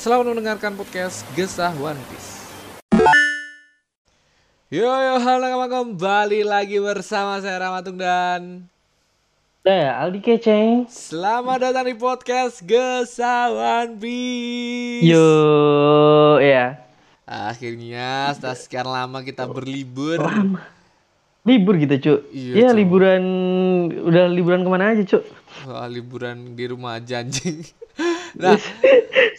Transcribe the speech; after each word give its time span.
selamat 0.00 0.32
mendengarkan 0.32 0.72
podcast 0.80 1.28
Gesah 1.36 1.76
One 1.76 2.00
Piece. 2.08 2.40
Yo 4.72 4.86
yo 4.86 5.14
halo 5.18 5.42
nakama 5.42 5.68
kembali 5.68 6.40
lagi 6.46 6.80
bersama 6.80 7.42
saya 7.42 7.58
Ramatung 7.58 7.98
dan 7.98 8.64
Udah 9.60 9.76
ya 9.76 9.90
Aldi 10.00 10.20
Keceng 10.22 10.88
selamat 10.88 11.68
datang 11.68 11.90
di 11.90 11.98
podcast 11.98 12.64
Gesah 12.64 13.50
One 13.52 13.98
Piece. 14.00 15.04
Yo 15.04 15.28
ya 16.40 16.80
Akhirnya 17.28 18.32
setelah 18.32 18.56
sekian 18.56 18.88
lama 18.88 19.20
kita 19.20 19.44
berlibur. 19.44 20.16
Lama 20.16 20.64
Libur 21.40 21.76
kita 21.76 22.00
cuk 22.00 22.30
Iya, 22.32 22.52
Ya 22.52 22.68
liburan 22.72 23.22
Udah 24.00 24.28
liburan 24.32 24.64
ke 24.64 24.68
mana 24.72 24.96
aja 24.96 25.04
cuk 25.04 25.24
Wah, 25.68 25.88
liburan 25.90 26.56
di 26.56 26.64
rumah 26.72 26.96
aja 26.96 27.20
anjing. 27.20 27.60
Nah, 28.30 28.54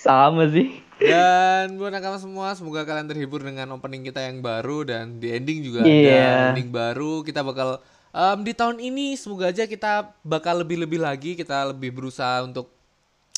Sama 0.01 0.49
sih 0.49 0.81
dan 0.99 1.81
buat 1.81 1.89
nakama 1.89 2.17
semua, 2.17 2.53
semoga 2.53 2.85
kalian 2.85 3.09
terhibur 3.09 3.41
dengan 3.41 3.65
opening 3.71 4.01
kita 4.03 4.21
yang 4.21 4.37
baru 4.39 4.85
dan 4.85 5.17
di 5.17 5.33
ending 5.33 5.61
juga 5.63 5.81
Iya. 5.81 6.13
ada 6.13 6.45
ending 6.53 6.69
baru. 6.69 7.21
Kita 7.21 7.41
bakal 7.41 7.81
em, 8.11 8.37
di 8.39 8.53
tahun 8.53 8.77
ini 8.77 9.13
semoga 9.15 9.49
aja 9.49 9.65
kita 9.65 10.13
bakal 10.21 10.61
lebih-lebih 10.61 11.01
lagi, 11.01 11.33
kita 11.33 11.65
lebih 11.67 11.89
berusaha 11.91 12.45
untuk 12.45 12.69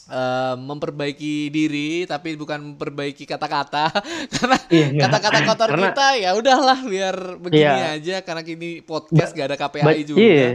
em, 0.05 0.59
memperbaiki 0.59 1.47
diri 1.47 2.03
tapi 2.03 2.35
bukan 2.35 2.75
memperbaiki 2.75 3.23
kata-kata 3.23 3.87
karena 4.35 4.57
Iya, 4.67 4.87
iya. 4.89 5.01
kata-kata 5.01 5.39
kotor 5.45 5.69
Karena- 5.71 5.87
kita 5.89 6.07
ya 6.19 6.29
udahlah 6.35 6.79
biar 6.83 7.15
begini 7.39 7.63
Iya. 7.63 7.95
aja 7.95 8.15
karena 8.19 8.43
kini 8.43 8.83
podcast 8.83 9.31
gak 9.31 9.47
ada 9.47 9.57
KPI 9.57 10.03
juga. 10.03 10.19
Iya 10.19 10.47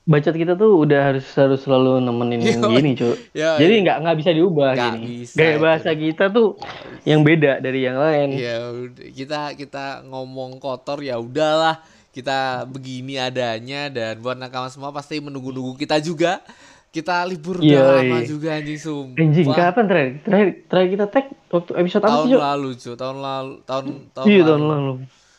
Bacot 0.00 0.32
kita 0.32 0.56
tuh 0.56 0.80
udah 0.80 1.00
harus 1.06 1.26
harus 1.32 1.60
selalu 1.60 2.00
nemenin 2.00 2.40
yang 2.40 2.60
gini 2.64 2.96
cuk 2.96 3.16
Ya, 3.30 3.54
Jadi 3.56 3.84
nggak 3.84 3.96
nggak 4.00 4.16
bisa 4.16 4.30
diubah 4.32 4.70
Nggak 4.72 4.90
gini 4.96 5.06
bisa 5.22 5.34
Gaya 5.36 5.56
bahasa 5.56 5.90
kita 5.92 6.24
tuh 6.28 6.56
Yang 7.04 7.20
beda 7.22 7.52
dari 7.60 7.80
yang 7.82 7.96
lain 7.96 8.28
Ya 8.32 8.56
udah, 8.64 9.06
kita 9.12 9.40
kita 9.54 9.84
ngomong 10.04 10.56
kotor 10.56 11.00
ya 11.00 11.16
udahlah 11.16 11.78
kita 12.10 12.66
begini 12.66 13.14
adanya 13.16 13.86
dan 13.86 14.18
buat 14.18 14.34
nakama 14.34 14.66
semua 14.66 14.90
pasti 14.90 15.22
menunggu-nunggu 15.22 15.78
kita 15.78 16.02
juga. 16.02 16.42
Kita 16.90 17.22
libur 17.22 17.62
udah 17.62 18.02
lama 18.02 18.18
juga 18.26 18.58
anjing 18.58 18.82
sumpah. 18.82 19.14
Anjing 19.14 19.46
kapan 19.46 19.84
terakhir? 19.86 20.12
Terakhir 20.26 20.48
terakhir 20.66 20.88
kita 20.90 21.06
tag 21.06 21.26
waktu 21.46 21.70
episode 21.78 22.02
apa 22.02 22.10
tahun 22.10 22.18
sih, 22.18 22.32
Cok? 22.34 22.42
lalu, 22.42 22.68
cuy. 22.74 22.94
Tahun 22.98 23.18
lalu, 23.22 23.54
tahun 23.62 23.84
tahun 24.10 24.26
Iya, 24.26 24.34
lalu. 24.36 24.48
tahun 24.50 24.62
lalu. 24.66 24.92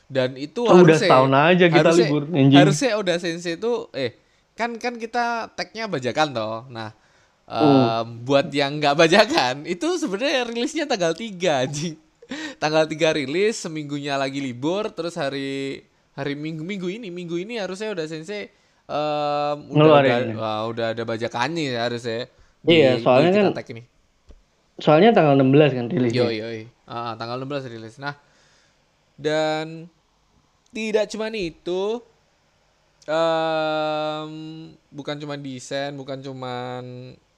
Dan 0.07 0.29
itu 0.39 0.59
Oh, 0.61 0.71
udah 0.71 0.79
harusnya 0.79 1.03
setahun 1.03 1.31
aja 1.35 1.65
kita 1.67 1.79
harusnya- 1.81 2.07
libur, 2.07 2.23
anjing. 2.31 2.55
Harusnya 2.55 2.91
udah 2.95 3.15
sensei 3.19 3.53
itu 3.59 3.73
eh 3.91 4.11
kan 4.53 4.75
kan 4.77 4.95
kita 4.95 5.51
tagnya 5.53 5.87
bajakan 5.87 6.27
toh. 6.31 6.65
Nah, 6.69 6.91
Uh. 7.51 8.07
buat 8.23 8.47
yang 8.55 8.79
nggak 8.79 8.95
bajakan 8.95 9.55
itu 9.75 9.83
sebenarnya 9.99 10.47
rilisnya 10.47 10.85
tanggal 10.87 11.11
3 11.11 11.67
anjing. 11.67 11.99
tanggal 12.63 12.87
3 12.87 12.95
rilis, 13.19 13.59
seminggunya 13.59 14.15
lagi 14.15 14.39
libur, 14.39 14.87
terus 14.95 15.19
hari 15.19 15.83
hari 16.15 16.39
minggu 16.39 16.63
minggu 16.63 16.87
ini 16.87 17.11
minggu 17.11 17.35
ini 17.35 17.59
harusnya 17.59 17.91
udah 17.91 18.07
sensei 18.07 18.47
em, 18.87 19.57
udah 19.67 19.99
udah, 19.99 20.17
wah, 20.39 20.63
udah 20.63 20.87
ada 20.95 21.03
bajakannya 21.03 21.75
ya 21.75 21.91
harusnya. 21.91 22.31
Iya, 22.63 23.03
soalnya 23.03 23.29
kita 23.35 23.43
kan- 23.51 23.57
tag 23.59 23.67
ini. 23.75 23.83
Soalnya 24.79 25.09
tanggal 25.11 25.35
16 25.35 25.71
kan 25.75 25.85
rilisnya. 25.91 26.23
Yo 26.23 26.27
yo. 26.31 26.47
Ah, 26.87 27.19
tanggal 27.19 27.35
16 27.43 27.67
rilis. 27.67 27.99
Nah, 27.99 28.15
dan 29.19 29.91
tidak 30.71 31.11
cuma 31.11 31.27
itu 31.35 31.99
em 33.09 34.29
bukan 34.93 35.15
cuma 35.17 35.35
desain, 35.39 35.93
bukan 35.95 36.21
cuma 36.21 36.83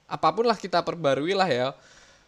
apa 0.04 0.28
pun 0.34 0.44
lah 0.44 0.58
kita 0.58 0.84
perbarui 0.84 1.32
lah 1.32 1.48
ya. 1.48 1.68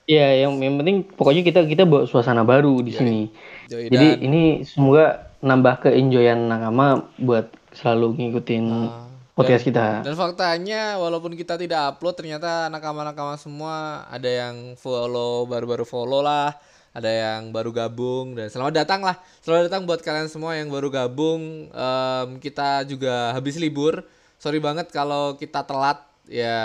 Iya, 0.07 0.47
yang, 0.47 0.55
yang 0.63 0.79
penting 0.79 1.03
pokoknya 1.03 1.43
kita 1.43 1.61
kita 1.67 1.83
bawa 1.83 2.07
suasana 2.07 2.47
baru 2.47 2.79
di 2.79 2.95
sini. 2.95 3.21
Yoi, 3.67 3.91
Jadi 3.91 4.09
dan- 4.17 4.23
ini 4.23 4.43
semoga 4.63 5.35
nambah 5.43 5.83
keenjoyan 5.83 6.47
nakama 6.47 7.11
buat 7.19 7.51
selalu 7.75 8.15
ngikutin 8.15 8.65
Ah, 8.71 9.11
podcast 9.35 9.67
kita. 9.67 10.07
Dan 10.07 10.15
faktanya 10.15 10.97
walaupun 10.97 11.35
kita 11.35 11.59
tidak 11.59 11.99
upload 11.99 12.17
ternyata 12.17 12.71
nakama-nakama 12.71 13.35
semua 13.37 14.07
ada 14.07 14.31
yang 14.31 14.79
follow 14.79 15.45
baru-baru 15.45 15.83
follow 15.83 16.23
lah, 16.23 16.55
ada 16.97 17.12
yang 17.12 17.53
baru 17.53 17.77
gabung 17.77 18.33
dan 18.33 18.49
selamat 18.49 18.73
datang 18.81 19.05
lah. 19.05 19.21
Selamat 19.45 19.69
datang 19.69 19.84
buat 19.84 20.01
kalian 20.01 20.33
semua 20.33 20.57
yang 20.57 20.73
baru 20.73 20.89
gabung. 20.89 21.69
Em, 21.69 22.29
kita 22.41 22.89
juga 22.89 23.37
habis 23.37 23.61
libur. 23.61 24.01
Sorry 24.41 24.57
banget 24.57 24.89
kalau 24.89 25.37
kita 25.37 25.61
telat 25.61 26.01
ya 26.25 26.57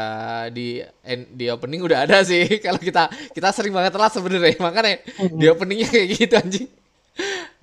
di 0.50 0.80
di 1.36 1.46
opening 1.52 1.84
udah 1.84 2.08
ada 2.08 2.24
sih 2.24 2.48
kalau 2.66 2.80
kita 2.80 3.12
kita 3.36 3.52
sering 3.52 3.76
banget 3.76 3.94
telat 3.94 4.10
sebenarnya 4.10 4.58
makanya 4.58 5.04
di 5.36 5.46
openingnya 5.52 5.88
kayak 5.92 6.08
gitu 6.16 6.34
anjing. 6.40 6.68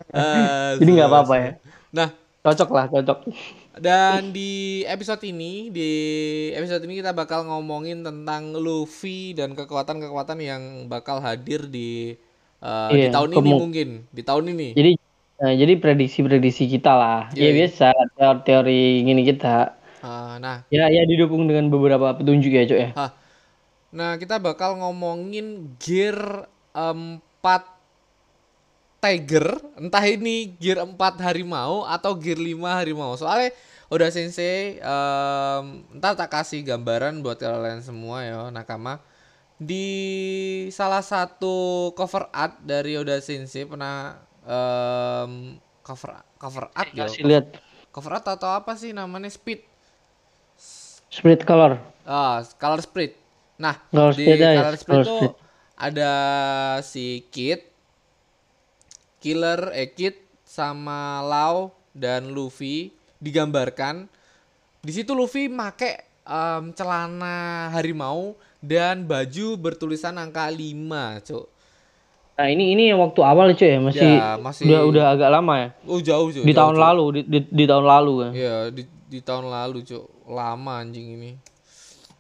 Eh, 0.09 0.73
Jadi 0.81 0.91
nggak 0.97 1.11
apa-apa 1.11 1.35
ya. 1.37 1.51
Nah, 1.93 2.09
Cocok 2.39 2.71
lah, 2.73 2.87
cocok. 2.89 3.29
dan 3.77 4.31
di 4.33 4.81
episode 4.89 5.21
ini, 5.27 5.69
di 5.69 5.91
episode 6.55 6.81
ini 6.87 7.03
kita 7.03 7.13
bakal 7.13 7.45
ngomongin 7.45 8.01
tentang 8.01 8.57
Luffy 8.57 9.37
dan 9.37 9.53
kekuatan-kekuatan 9.53 10.39
yang 10.41 10.63
bakal 10.89 11.21
hadir 11.21 11.67
di 11.69 12.15
uh, 12.63 12.89
di 12.91 13.07
Iya, 13.07 13.15
tahun 13.15 13.31
ini 13.39 13.51
mungkin, 13.55 13.89
di 14.11 14.23
tahun 14.25 14.45
ini. 14.55 14.69
Jadi 14.75 14.93
nah, 15.39 15.53
jadi 15.55 15.73
prediksi-prediksi 15.79 16.65
kita 16.69 16.93
lah. 16.95 17.21
Iya, 17.33 17.41
Ya 17.41 17.49
iya. 17.51 17.57
biasa 17.63 17.87
teori-teori 18.17 18.81
gini 19.05 19.23
kita. 19.27 19.79
Uh, 19.99 20.39
nah, 20.39 20.63
Ya 20.71 20.87
ya 20.91 21.03
didukung 21.05 21.51
dengan 21.51 21.71
beberapa 21.71 22.15
petunjuk 22.15 22.53
ya, 22.55 22.63
Cok 22.67 22.79
ya. 22.79 22.91
hah. 22.95 23.11
Nah, 23.89 24.21
kita 24.21 24.37
bakal 24.39 24.77
ngomongin 24.79 25.75
gear 25.81 26.45
4 26.77 27.41
Tiger, 28.99 29.47
entah 29.79 30.03
ini 30.03 30.59
gear 30.59 30.83
4 30.83 30.99
harimau 31.23 31.87
atau 31.87 32.19
gear 32.19 32.35
5 32.37 32.79
harimau. 32.83 33.15
Soalnya 33.15 33.55
udah 33.89 34.11
sensei 34.11 34.77
entar 35.95 36.13
tak 36.13 36.29
kasih 36.29 36.61
gambaran 36.61 37.23
buat 37.23 37.39
kalian 37.41 37.81
semua 37.81 38.21
ya 38.21 38.39
nakama 38.53 39.01
di 39.59 39.87
salah 40.71 41.03
satu 41.03 41.91
cover 41.99 42.31
art 42.31 42.63
dari 42.63 42.95
Oda 42.95 43.19
Sensei 43.19 43.67
pernah 43.67 44.15
em, 44.47 45.59
cover 45.83 46.23
cover 46.39 46.71
art 46.73 46.95
ya? 46.95 47.11
Kasih 47.11 47.27
lihat. 47.27 47.47
Cover 47.91 48.23
art 48.23 48.27
atau 48.31 48.51
apa 48.55 48.79
sih 48.79 48.95
namanya? 48.95 49.27
Speed. 49.29 49.67
Split 51.11 51.43
color. 51.43 51.81
ah 52.09 52.41
color 52.57 52.81
split 52.81 53.13
nah 53.61 53.77
Color 53.93 54.13
di 54.17 54.25
ya, 54.33 54.65
color 54.65 54.77
tuh 54.77 54.81
split. 54.81 55.33
ada 55.77 56.13
si 56.81 57.21
Kid 57.29 57.61
Killer 59.19 59.75
eh 59.75 59.91
Kid 59.93 60.17
sama 60.47 61.21
Lau 61.21 61.75
dan 61.93 62.31
Luffy 62.31 62.95
digambarkan. 63.19 64.07
Di 64.79 64.93
situ 64.95 65.11
Luffy 65.13 65.51
make 65.51 66.08
em, 66.29 66.71
celana 66.73 67.37
harimau 67.71 68.37
dan 68.61 69.03
baju 69.03 69.57
bertulisan 69.57 70.15
angka 70.15 70.45
5 70.47 71.25
cuk 71.25 71.47
Nah, 72.39 72.47
ini 72.47 72.71
ini 72.71 72.87
yang 72.87 73.03
waktu 73.03 73.19
awal 73.19 73.51
Cok 73.51 73.67
ya, 73.67 73.81
masih, 73.83 73.99
Ya, 74.15 74.39
masih- 74.39 74.63
udah 74.63 74.81
udah 74.87 75.05
agak 75.11 75.27
lama 75.29 75.55
ya. 75.59 75.69
oh 75.83 75.99
jauh 75.99 76.31
cuk 76.31 76.47
Di 76.47 76.55
jauh, 76.55 76.59
tahun 76.71 76.75
Cuk. 76.77 76.85
lalu, 76.87 77.05
di, 77.11 77.21
di, 77.27 77.39
di 77.51 77.65
tahun 77.67 77.83
lalu 77.83 78.13
kan. 78.15 78.31
Iya, 78.31 78.57
di, 78.71 78.83
di 78.87 79.19
tahun 79.19 79.45
lalu, 79.51 79.79
Cuk. 79.83 80.07
Lama 80.31 80.73
anjing 80.79 81.19
ini. 81.19 81.35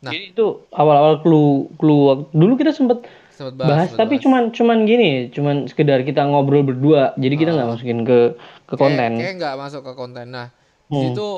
Nah. 0.02 0.10
Jadi 0.10 0.34
itu 0.34 0.46
awal-awal 0.72 1.22
clue 1.22 1.70
clue 1.74 2.02
dulu 2.30 2.54
kita 2.56 2.70
sempet 2.72 3.06
bahas, 3.54 3.54
bahas, 3.54 3.88
tapi 3.94 4.18
bahas. 4.18 4.22
cuman 4.26 4.42
cuman 4.50 4.78
gini, 4.82 5.10
cuman 5.30 5.56
sekedar 5.66 6.02
kita 6.02 6.26
ngobrol 6.26 6.66
berdua. 6.66 7.14
Jadi 7.14 7.34
kita 7.36 7.54
nggak 7.54 7.68
masukin 7.68 8.02
ke 8.02 8.34
ke 8.64 8.74
konten. 8.74 9.22
Kayak 9.22 9.34
nggak 9.38 9.54
masuk 9.54 9.82
ke 9.82 9.92
konten. 9.94 10.26
Nah, 10.28 10.50
di 10.84 10.98
Hmm. 10.98 11.02
situ 11.04 11.28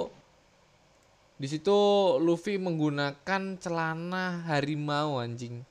di 1.41 1.49
situ 1.49 1.73
Luffy 2.21 2.61
menggunakan 2.61 3.57
celana 3.57 4.45
harimau 4.45 5.17
anjing. 5.17 5.65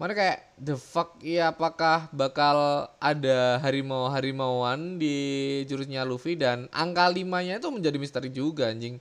Mana 0.00 0.16
kayak 0.16 0.48
the 0.56 0.80
fuck 0.80 1.20
iya 1.20 1.52
apakah 1.52 2.08
bakal 2.08 2.88
ada 2.96 3.60
harimau-harimauan 3.60 4.96
di 4.96 5.60
jurusnya 5.68 6.08
Luffy 6.08 6.40
dan 6.40 6.72
angka 6.72 7.04
5-nya 7.12 7.60
itu 7.60 7.68
menjadi 7.68 8.00
misteri 8.00 8.32
juga 8.32 8.72
anjing. 8.72 8.96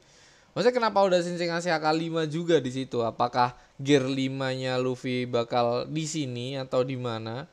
Maksudnya 0.51 0.75
kenapa 0.75 1.05
udah 1.07 1.23
sensei 1.23 1.47
ngasih 1.47 1.71
angka 1.71 1.93
5 1.93 2.27
juga 2.27 2.59
di 2.59 2.73
situ? 2.73 3.05
Apakah 3.05 3.55
gear 3.79 4.03
5-nya 4.03 4.75
Luffy 4.81 5.23
bakal 5.23 5.87
di 5.87 6.03
sini 6.03 6.59
atau 6.59 6.83
di 6.83 6.99
mana? 6.99 7.47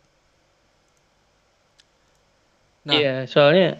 Nah. 2.82 2.96
Iya, 2.98 3.30
soalnya 3.30 3.78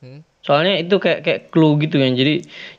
Hmm? 0.00 0.20
soalnya 0.46 0.78
itu 0.78 0.96
kayak 1.02 1.20
kayak 1.24 1.40
clue 1.50 1.74
gitu 1.82 1.96
kan. 1.98 2.12
Jadi 2.14 2.34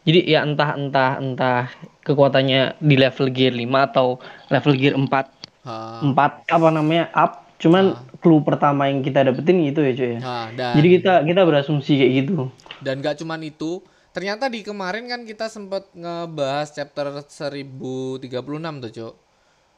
jadi 0.08 0.20
ya 0.24 0.40
entah 0.48 0.70
entah 0.80 1.12
entah 1.20 1.62
kekuatannya 2.06 2.80
di 2.80 2.96
level 2.96 3.28
gear 3.36 3.52
5 3.52 3.88
atau 3.92 4.08
level 4.48 4.74
gear 4.80 4.96
4 4.96 5.26
Ha, 5.68 5.76
4 6.00 6.48
apa 6.48 6.68
namanya 6.72 7.12
up. 7.12 7.32
Cuman 7.60 7.86
clue 8.22 8.40
pertama 8.46 8.88
yang 8.88 9.02
kita 9.04 9.26
dapetin 9.28 9.60
gitu 9.68 9.82
ya 9.84 9.92
cuy 9.98 10.12
ya. 10.16 10.22
ha, 10.22 10.36
dan 10.54 10.78
Jadi 10.78 10.88
kita 11.02 11.14
kita 11.28 11.42
berasumsi 11.44 11.92
kayak 12.00 12.12
gitu. 12.24 12.36
dan 12.78 13.02
gak 13.02 13.18
cuman 13.22 13.42
itu, 13.42 13.82
ternyata 14.14 14.46
di 14.54 14.62
kemarin 14.62 15.10
kan 15.10 15.22
kita 15.26 15.50
sempat 15.50 15.90
ngebahas 15.94 16.70
chapter 16.70 17.06
1036 17.10 18.82
tuh, 18.84 18.92
Cuk. 18.94 19.14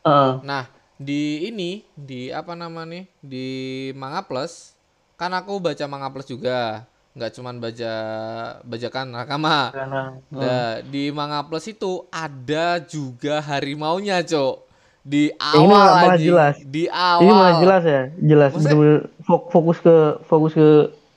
Heeh. 0.06 0.34
Nah, 0.44 0.64
di 1.00 1.48
ini 1.48 1.84
di 1.96 2.32
apa 2.32 2.54
namanya? 2.56 3.08
Di 3.24 3.48
Manga 3.96 4.22
Plus 4.28 4.76
kan 5.20 5.32
aku 5.36 5.60
baca 5.60 5.86
Manga 5.88 6.10
Plus 6.12 6.28
juga. 6.28 6.88
Nggak 7.20 7.36
cuman 7.36 7.60
baca 7.60 7.94
bajakan 8.64 9.12
nakama. 9.12 9.76
Nah, 10.32 10.80
di 10.82 11.12
Manga 11.12 11.44
Plus 11.44 11.68
itu 11.68 12.08
ada 12.08 12.80
juga 12.80 13.44
harimaunya, 13.44 14.24
Cok. 14.24 14.72
Di 15.00 15.32
ini 15.32 15.66
awal 15.66 15.68
malah 15.68 16.16
anjing. 16.16 16.28
jelas. 16.32 16.56
Di 16.64 16.84
awal. 16.88 17.24
ini 17.24 17.32
malah 17.32 17.56
jelas 17.60 17.84
ya, 17.84 18.02
jelas 18.16 18.50
Maksudnya- 18.56 18.72
bener-bener 18.72 19.00
fok- 19.24 19.48
fokus 19.50 19.78
ke 19.80 19.96
fokus 20.24 20.54
ke 20.54 20.68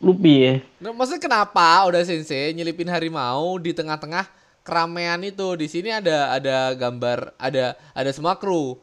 Luffy 0.02 0.34
ya. 0.34 0.54
Nah, 0.82 0.90
maksudnya 0.90 1.22
kenapa 1.22 1.86
udah 1.86 2.02
sensei 2.02 2.50
nyelipin 2.50 2.90
harimau 2.90 3.54
di 3.62 3.70
tengah-tengah 3.70 4.26
keramaian 4.62 5.22
itu? 5.22 5.54
Di 5.54 5.70
sini 5.70 5.94
ada 5.94 6.34
ada 6.34 6.74
gambar, 6.74 7.38
ada 7.38 7.78
ada 7.94 8.10
semua 8.10 8.34
kru. 8.34 8.78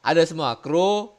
Ada 0.00 0.26
semua 0.26 0.56
kru. 0.56 1.14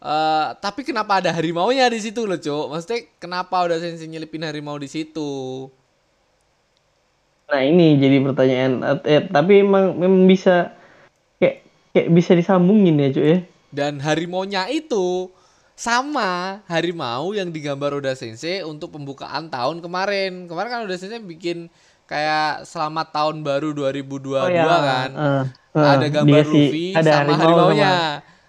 Eh, 0.00 0.48
tapi 0.58 0.80
kenapa 0.82 1.20
ada 1.20 1.30
harimaunya 1.32 1.86
di 1.92 2.00
situ 2.00 2.24
loh, 2.24 2.40
Cok? 2.40 2.66
Maksudnya 2.72 3.00
kenapa 3.20 3.60
udah 3.64 3.78
sensei 3.78 4.08
nyelipin 4.08 4.44
harimau 4.44 4.76
di 4.80 4.88
situ? 4.88 5.68
Nah 7.50 7.60
ini 7.66 7.98
jadi 7.98 8.22
pertanyaan. 8.22 8.72
Eh, 9.04 9.26
tapi 9.26 9.66
emang 9.66 9.98
memang 9.98 10.24
bisa 10.30 10.72
kayak 11.42 11.66
kayak 11.90 12.08
bisa 12.14 12.32
disambungin 12.38 12.96
ya 13.02 13.08
cuy 13.10 13.26
ya. 13.26 13.38
Dan 13.70 14.02
harimaunya 14.02 14.66
itu 14.70 15.30
sama 15.74 16.60
harimau 16.68 17.32
yang 17.32 17.48
digambar 17.48 17.98
Oda 17.98 18.12
Sensei 18.12 18.60
untuk 18.62 18.94
pembukaan 18.94 19.48
tahun 19.48 19.82
kemarin. 19.82 20.44
Kemarin 20.46 20.68
kan 20.68 20.80
Oda 20.86 20.96
Sensei 21.00 21.18
bikin 21.18 21.72
kayak 22.10 22.66
selamat 22.66 23.14
tahun 23.14 23.46
baru 23.46 23.70
2022 23.72 24.34
kan. 24.60 25.10
eh, 25.14 25.44
eh, 25.78 25.86
ada 25.86 26.06
gambar 26.10 26.44
Luffy 26.46 26.86
ada 26.94 27.10
sama 27.22 27.34
harimau 27.38 27.70
harimaunya. 27.70 27.94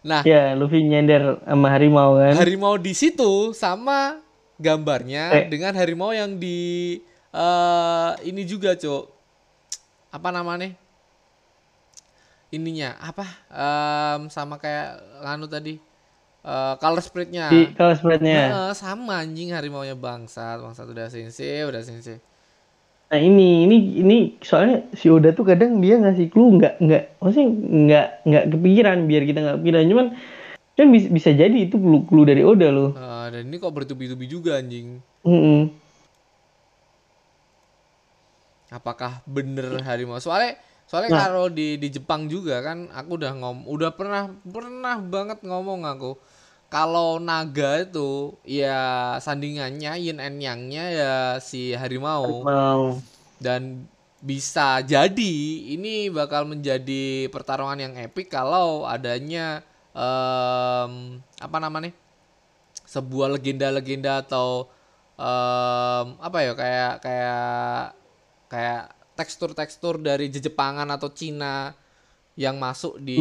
Nah, 0.02 0.26
ya 0.26 0.58
Luffy 0.58 0.82
nyender 0.82 1.38
sama 1.46 1.68
harimau 1.70 2.18
kan. 2.18 2.34
harimau 2.34 2.74
di 2.74 2.90
situ 2.98 3.54
sama 3.54 4.18
gambarnya 4.58 5.30
Eh. 5.30 5.46
dengan 5.46 5.78
harimau 5.78 6.10
yang 6.10 6.42
di 6.42 6.98
eh 7.32 8.12
ini 8.26 8.42
juga, 8.44 8.74
Cok. 8.74 9.04
Apa 10.10 10.34
namanya? 10.34 10.74
Ininya 12.52 13.00
apa? 13.00 13.24
Em, 13.48 14.28
sama 14.28 14.60
kayak 14.60 15.00
anu 15.24 15.48
tadi. 15.48 15.80
Eh 16.42 16.74
color 16.82 17.00
spreadnya. 17.00 17.48
Di 17.48 17.72
kalau 17.78 17.94
spreadnya. 17.96 18.42
Heeh, 18.50 18.72
sama 18.76 19.22
anjing 19.22 19.54
harimaunya 19.54 19.94
bangsat, 19.96 20.60
bangsat 20.60 20.90
udah 20.90 21.08
sensei, 21.08 21.62
udah 21.64 21.80
sensei. 21.80 22.18
Nah 23.12 23.20
ini 23.20 23.68
ini 23.68 23.78
ini 24.00 24.18
soalnya 24.40 24.88
si 24.96 25.12
Oda 25.12 25.36
tuh 25.36 25.44
kadang 25.44 25.84
dia 25.84 26.00
ngasih 26.00 26.32
clue 26.32 26.56
nggak 26.56 26.80
nggak 26.80 27.04
maksudnya 27.20 27.48
nggak 27.52 28.08
nggak 28.24 28.44
kepikiran 28.56 28.98
biar 29.04 29.24
kita 29.28 29.40
nggak 29.44 29.58
kepikiran 29.60 29.84
cuman 29.92 30.08
kan 30.80 30.88
bisa, 30.88 31.08
bisa 31.12 31.30
jadi 31.36 31.58
itu 31.68 31.76
clue 31.76 32.08
clue 32.08 32.24
dari 32.24 32.48
Oda 32.48 32.72
loh. 32.72 32.96
Eh, 32.96 33.28
dan 33.36 33.44
ini 33.52 33.60
kok 33.60 33.76
bertubi-tubi 33.76 34.32
juga 34.32 34.56
anjing. 34.56 35.04
Mm-mm. 35.28 35.92
apakah 38.72 39.20
bener 39.28 39.84
harimau 39.84 40.18
soalnya 40.24 40.56
soalnya 40.88 41.12
Nah. 41.12 41.22
kalau 41.28 41.46
di 41.52 41.76
di 41.76 41.92
Jepang 41.92 42.32
juga 42.32 42.64
kan 42.64 42.88
aku 42.96 43.20
udah 43.20 43.36
ngom 43.36 43.68
udah 43.68 43.92
pernah 43.92 44.32
pernah 44.48 44.96
banget 45.04 45.44
ngomong 45.44 45.84
aku 45.84 46.16
kalau 46.72 47.20
naga 47.20 47.84
itu 47.84 48.32
ya 48.48 49.20
sandingannya 49.20 49.92
yin 50.00 50.24
and 50.24 50.40
yangnya 50.40 50.86
ya 50.88 51.16
si 51.44 51.76
harimau 51.76 52.48
Mau. 52.48 53.04
dan 53.44 53.84
bisa 54.24 54.80
jadi 54.80 55.36
ini 55.76 56.08
bakal 56.08 56.48
menjadi 56.48 57.28
pertarungan 57.28 57.76
yang 57.76 57.94
epik 58.00 58.32
kalau 58.32 58.88
adanya 58.88 59.60
em, 59.92 61.20
apa 61.44 61.58
namanya 61.60 61.92
sebuah 62.88 63.36
legenda-legenda 63.36 64.24
atau 64.24 64.72
em, 65.20 66.06
apa 66.24 66.38
ya 66.40 66.54
kayak 66.56 66.94
kayak 67.04 67.86
kayak 68.48 68.84
tekstur-tekstur 69.20 70.00
dari 70.00 70.32
Jepangan 70.32 70.88
atau 70.88 71.12
Cina 71.12 71.76
yang 72.40 72.58
masuk 72.58 72.98
di 73.04 73.20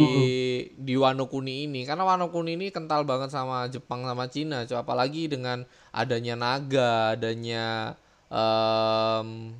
di 0.79 0.93
Wano 0.95 1.27
Kuni 1.27 1.67
ini. 1.67 1.83
Karena 1.87 2.03
Wano 2.07 2.31
Kuni 2.31 2.55
ini 2.57 2.67
kental 2.71 3.03
banget 3.07 3.29
sama 3.33 3.67
Jepang 3.69 4.03
sama 4.07 4.25
Cina 4.31 4.63
coba 4.67 4.81
apalagi 4.85 5.27
dengan 5.31 5.63
adanya 5.93 6.35
naga 6.39 7.15
adanya 7.17 7.95
em, 8.31 9.53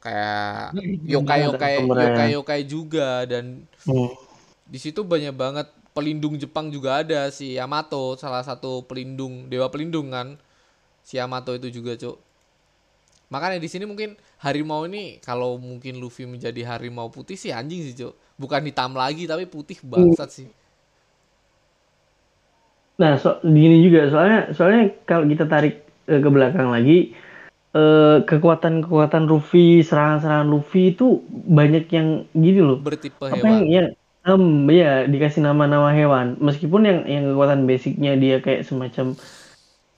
kayak 0.00 0.76
yokai 1.04 1.40
yokai 1.48 1.74
yokai 1.92 2.28
yokai 2.36 2.60
juga. 2.68 3.24
Dan 3.28 3.64
Hmm. 3.88 4.12
di 4.70 4.78
situ 4.78 5.02
banyak 5.02 5.34
banget 5.34 5.66
pelindung 5.96 6.36
Jepang 6.38 6.70
juga 6.70 7.02
ada. 7.02 7.28
Si 7.32 7.56
Yamato 7.58 8.14
salah 8.20 8.44
satu 8.44 8.84
pelindung 8.88 9.48
dewa 9.52 9.68
pelindung 9.72 10.12
kan. 10.12 10.38
Si 11.04 11.16
Yamato 11.20 11.52
itu 11.56 11.68
juga 11.72 11.96
cuk 11.98 12.18
makanya 13.30 13.62
di 13.62 13.70
sini 13.70 13.86
mungkin 13.86 14.18
harimau 14.42 14.82
ini 14.90 15.22
kalau 15.22 15.54
mungkin 15.54 16.02
Luffy 16.02 16.26
menjadi 16.26 16.66
harimau 16.66 17.14
putih 17.14 17.38
sih 17.38 17.54
anjing 17.54 17.86
sih 17.86 17.94
cuk 17.94 18.14
bukan 18.40 18.64
hitam 18.64 18.96
lagi 18.96 19.28
tapi 19.28 19.44
putih 19.44 19.76
bangsat 19.84 20.32
sih 20.32 20.48
Nah, 23.00 23.16
so, 23.16 23.40
gini 23.40 23.80
juga 23.80 24.12
soalnya 24.12 24.52
soalnya 24.52 24.92
kalau 25.08 25.24
kita 25.24 25.48
tarik 25.48 25.80
eh, 26.04 26.20
ke 26.20 26.28
belakang 26.28 26.68
lagi 26.68 27.16
eh, 27.72 28.16
kekuatan-kekuatan 28.28 29.24
Luffy, 29.24 29.80
serangan-serangan 29.80 30.48
Luffy 30.52 30.92
itu 30.92 31.24
banyak 31.48 31.88
yang 31.88 32.28
gini 32.36 32.60
loh. 32.60 32.76
bertipe 32.76 33.24
Apa 33.24 33.40
hewan 33.40 33.64
yang 33.64 33.64
yang 33.64 33.86
em, 34.28 34.44
ya 34.68 35.08
dikasih 35.08 35.40
nama-nama 35.40 35.96
hewan. 35.96 36.36
Meskipun 36.44 36.84
yang 36.84 36.98
yang 37.08 37.24
kekuatan 37.32 37.64
basicnya 37.64 38.20
dia 38.20 38.36
kayak 38.44 38.68
semacam 38.68 39.16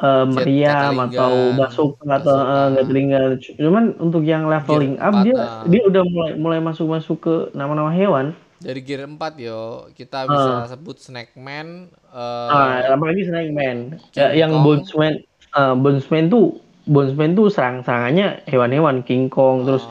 eh, 0.03 0.25
meriam 0.27 0.93
atau 1.07 1.33
bazooka 1.55 2.05
atau 2.11 2.37
eh, 2.37 2.69
Gatling 2.83 3.09
gun. 3.15 3.33
Cuman 3.57 3.85
untuk 4.03 4.23
yang 4.27 4.51
leveling 4.51 4.99
Gear 4.99 5.07
up 5.07 5.15
dia 5.23 5.35
empat, 5.35 5.47
ah. 5.47 5.65
dia 5.71 5.83
udah 5.87 6.03
mulai 6.03 6.33
mulai 6.35 6.59
masuk-masuk 6.59 7.17
ke 7.23 7.35
nama-nama 7.55 7.95
hewan. 7.95 8.35
dari 8.63 8.79
gear 8.79 9.03
4 9.03 9.19
yo 9.43 9.91
kita 9.91 10.23
bisa 10.31 10.71
sebut 10.71 10.95
Snackman 10.95 11.91
eh, 12.15 12.49
Ah, 12.55 12.95
apalagi 12.95 13.27
Snake 13.27 13.51
Man. 13.51 13.99
Ya, 14.15 14.31
yang 14.31 14.55
Kong. 14.55 14.63
Bonesman, 14.63 15.15
uh, 15.59 15.75
Bonesman 15.75 16.31
tuh 16.31 16.63
Bonesman 16.87 17.35
tuh 17.35 17.51
serang-serangannya 17.51 18.47
hewan-hewan 18.47 19.03
King 19.03 19.27
Kong, 19.27 19.67
terus 19.67 19.83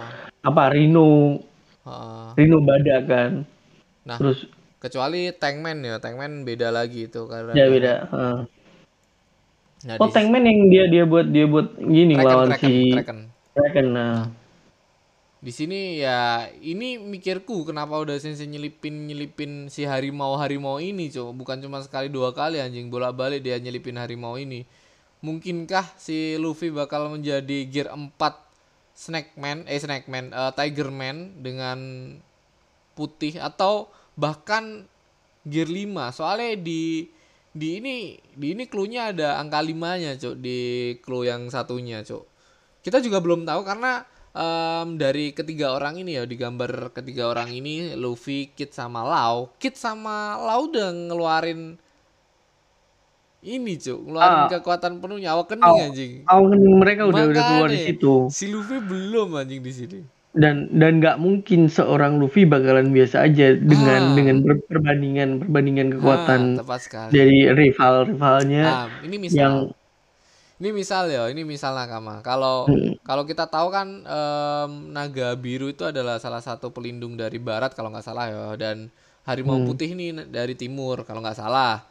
apa 0.44 0.72
Rhino, 0.72 1.40
eh, 1.84 2.28
Rhino 2.40 2.64
badak 2.64 3.02
kan. 3.12 3.32
Nah, 4.08 4.18
Terus 4.18 4.48
kecuali 4.80 5.30
Tankman 5.36 5.84
ya 5.84 6.00
Tankman 6.00 6.48
beda 6.48 6.74
lagi 6.74 7.12
itu 7.12 7.28
karena 7.28 7.52
ya 7.52 7.66
beda. 7.68 7.94
uh. 8.08 8.40
Nah, 9.88 9.98
Oh, 9.98 10.10
Tankman 10.10 10.46
yang 10.46 10.60
dia 10.70 10.84
dia 10.90 11.04
buat 11.10 11.26
dia 11.26 11.46
buat 11.50 11.74
gini 11.78 12.14
Kraken, 12.14 12.30
lawan 12.30 12.50
Kraken, 12.54 12.70
si 12.70 12.74
Kraken. 12.94 13.20
Kraken. 13.58 13.88
Nah, 13.94 14.18
Di 15.42 15.50
sini 15.50 15.98
ya 15.98 16.46
ini 16.62 17.02
mikirku 17.02 17.66
kenapa 17.66 17.98
udah 17.98 18.14
sensei 18.22 18.46
nyelipin 18.46 19.10
nyelipin 19.10 19.74
si 19.74 19.90
harimau 19.90 20.38
harimau 20.38 20.78
ini 20.78 21.10
coba 21.10 21.34
bukan 21.34 21.58
cuma 21.58 21.82
sekali 21.82 22.14
dua 22.14 22.30
kali 22.30 22.62
anjing 22.62 22.94
bolak 22.94 23.18
balik 23.18 23.42
dia 23.42 23.58
nyelipin 23.58 23.98
harimau 23.98 24.38
ini 24.38 24.70
mungkinkah 25.26 25.98
si 25.98 26.38
Luffy 26.38 26.70
bakal 26.70 27.10
menjadi 27.10 27.66
gear 27.66 27.90
4 27.90 28.14
Snackman 28.94 29.66
eh 29.66 29.82
Snackman 29.82 30.30
eh, 30.30 30.52
Tigerman 30.54 31.42
dengan 31.42 31.80
putih 32.94 33.42
atau 33.42 33.90
bahkan 34.14 34.86
gear 35.42 35.66
5 35.66 36.18
soalnya 36.22 36.54
di 36.54 37.10
di 37.52 37.84
ini 37.84 37.98
di 38.32 38.56
ini 38.56 38.64
clue-nya 38.66 39.12
ada 39.12 39.36
angka 39.38 39.60
5-nya, 39.60 40.16
Cuk, 40.16 40.40
di 40.40 40.60
clue 41.04 41.28
yang 41.28 41.52
satunya, 41.52 42.00
Cuk. 42.02 42.24
Kita 42.82 42.98
juga 42.98 43.20
belum 43.20 43.44
tahu 43.44 43.62
karena 43.62 44.02
em, 44.32 44.96
dari 44.96 45.36
ketiga 45.36 45.76
orang 45.76 46.00
ini 46.00 46.16
ya 46.16 46.24
di 46.24 46.40
gambar 46.40 46.96
ketiga 46.96 47.28
orang 47.28 47.52
ini 47.52 47.94
Luffy, 47.94 48.50
Kid 48.56 48.72
sama 48.72 49.04
Lau. 49.04 49.52
Kid 49.60 49.76
sama 49.76 50.40
Lau 50.40 50.72
udah 50.72 50.90
ngeluarin 50.90 51.76
ini, 53.42 53.74
Cuk, 53.76 54.00
ngeluarin 54.06 54.40
Ah. 54.46 54.50
kekuatan 54.50 55.02
penuhnya 55.02 55.34
awakening 55.34 55.66
Oh. 55.66 55.82
anjing. 55.82 56.14
awal 56.30 56.54
mereka 56.56 57.10
udah 57.10 57.24
udah 57.26 57.44
keluar 57.44 57.68
di 57.68 57.78
Makanya, 57.82 57.90
situ. 57.90 58.14
Si 58.30 58.46
Luffy 58.48 58.78
belum 58.80 59.34
anjing 59.34 59.62
di 59.62 59.74
sini. 59.74 60.00
Dan 60.32 60.72
dan 60.72 61.04
nggak 61.04 61.20
mungkin 61.20 61.68
seorang 61.68 62.16
Luffy 62.16 62.48
bakalan 62.48 62.96
biasa 62.96 63.28
aja 63.28 63.52
Ah. 63.68 63.68
dengan 63.72 64.16
dengan 64.16 64.38
per- 64.48 64.64
perbandingan 64.64 65.30
perbandingan 65.44 65.88
kekuatan 66.00 66.42
Ah, 66.56 66.60
tepat 66.64 66.80
sekali. 66.88 67.12
dari 67.12 67.40
rival-rivalnya 67.52 68.64
Ah, 68.64 68.86
ini 69.04 69.16
misal 69.20 69.36
yang 69.36 69.56
Ini 70.62 70.70
misal 70.78 71.10
ya, 71.10 71.26
ini 71.34 71.42
misal 71.42 71.74
nakama. 71.74 72.22
Kalau 72.22 72.70
Hmm. 72.70 72.94
kalau 73.02 73.26
kita 73.26 73.50
tahu 73.50 73.74
kan 73.74 73.88
em, 74.06 74.72
naga 74.94 75.34
biru 75.34 75.74
itu 75.74 75.84
adalah 75.90 76.22
salah 76.22 76.38
satu 76.38 76.70
pelindung 76.70 77.18
dari 77.18 77.42
barat 77.42 77.74
kalau 77.74 77.90
nggak 77.90 78.06
salah 78.06 78.26
ya, 78.30 78.46
dan 78.62 78.94
harimau 79.26 79.58
Hmm. 79.58 79.66
putih 79.66 79.90
ini 79.98 80.14
dari 80.30 80.54
timur 80.54 81.02
kalau 81.04 81.20
nggak 81.26 81.40
salah. 81.42 81.82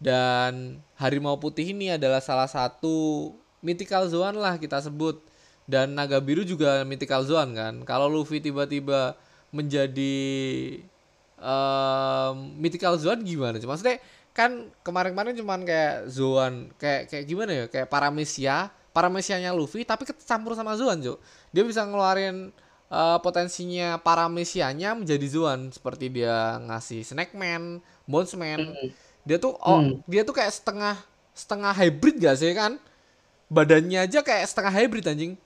Dan 0.00 0.80
harimau 0.96 1.36
putih 1.36 1.76
ini 1.76 1.94
adalah 1.96 2.20
salah 2.24 2.48
satu 2.48 3.30
mythical 3.60 4.08
zone 4.08 4.36
lah 4.40 4.56
kita 4.56 4.80
sebut. 4.80 5.20
Dan 5.64 5.96
naga 5.96 6.20
biru 6.20 6.44
juga 6.44 6.84
mythical 6.84 7.24
zone 7.24 7.56
kan. 7.56 7.74
Kalau 7.88 8.06
Luffy 8.08 8.40
tiba-tiba 8.40 9.16
menjadi 9.48 10.16
em, 11.40 12.34
mythical 12.60 13.00
zone 13.00 13.24
gimana? 13.24 13.56
sih? 13.56 13.68
Maksudnya 13.68 13.96
kan 14.34 14.66
kemarin-kemarin 14.82 15.38
cuman 15.38 15.62
kayak 15.62 16.10
Zoan 16.10 16.74
kayak 16.74 17.06
kayak 17.06 17.24
gimana 17.24 17.50
ya 17.54 17.64
kayak 17.70 17.86
Paramecia 17.86 18.74
Paramecianya 18.90 19.54
Luffy 19.54 19.86
tapi 19.86 20.10
kecampur 20.10 20.58
sama 20.58 20.74
Zoan 20.74 20.98
Cuk 20.98 21.22
dia 21.54 21.62
bisa 21.62 21.86
ngeluarin 21.86 22.50
eh, 22.90 23.18
potensinya 23.22 23.94
Paramecianya 24.02 24.98
menjadi 24.98 25.26
Zoan 25.30 25.70
seperti 25.70 26.10
dia 26.10 26.58
ngasih 26.66 27.06
Snackman 27.06 27.78
Bonesman 28.10 28.74
dia 29.22 29.38
tuh 29.38 29.54
oh 29.62 30.02
dia 30.10 30.26
tuh 30.26 30.34
kayak 30.34 30.50
setengah 30.50 30.98
setengah 31.30 31.70
hybrid 31.70 32.18
gak 32.18 32.34
sih 32.34 32.50
kan 32.58 32.82
badannya 33.46 34.02
aja 34.02 34.18
kayak 34.18 34.50
setengah 34.50 34.74
hybrid 34.74 35.06
anjing 35.06 35.38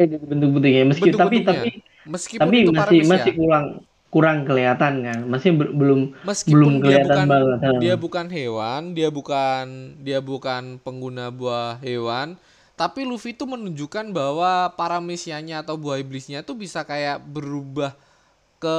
Eh, 0.00 0.06
bentuk-bentuknya. 0.30 0.82
Meski 0.90 1.08
tapi 1.20 1.36
Bentuk-bentuknya. 1.42 1.48
tapi 1.48 1.68
meskipun 2.06 2.54
tapi 2.68 2.70
masih 2.78 2.98
masih 3.12 3.30
kurang 3.38 3.64
kurang 4.12 4.38
kelihatan 4.48 4.92
kan? 5.06 5.18
Masih 5.32 5.50
be- 5.58 5.72
belum 5.80 6.00
meskipun 6.24 6.52
belum 6.52 6.72
dia 6.82 6.96
kelihatan 6.96 7.00
bukan 7.00 7.28
banget. 7.32 7.58
Dia 7.76 7.94
bukan 7.98 8.26
hewan 8.32 8.96
dia 8.96 9.08
bukan 9.12 9.64
dia 10.00 10.18
bukan 10.24 10.80
pengguna 10.80 11.28
buah 11.28 11.76
hewan 11.84 12.40
tapi 12.76 13.04
Luffy 13.08 13.32
itu 13.36 13.44
menunjukkan 13.48 14.12
bahwa 14.12 14.68
paramisianya 14.76 15.64
atau 15.64 15.76
buah 15.80 15.96
iblisnya 16.00 16.44
tuh 16.44 16.56
bisa 16.56 16.84
kayak 16.84 17.20
berubah 17.24 17.92
ke 18.62 18.78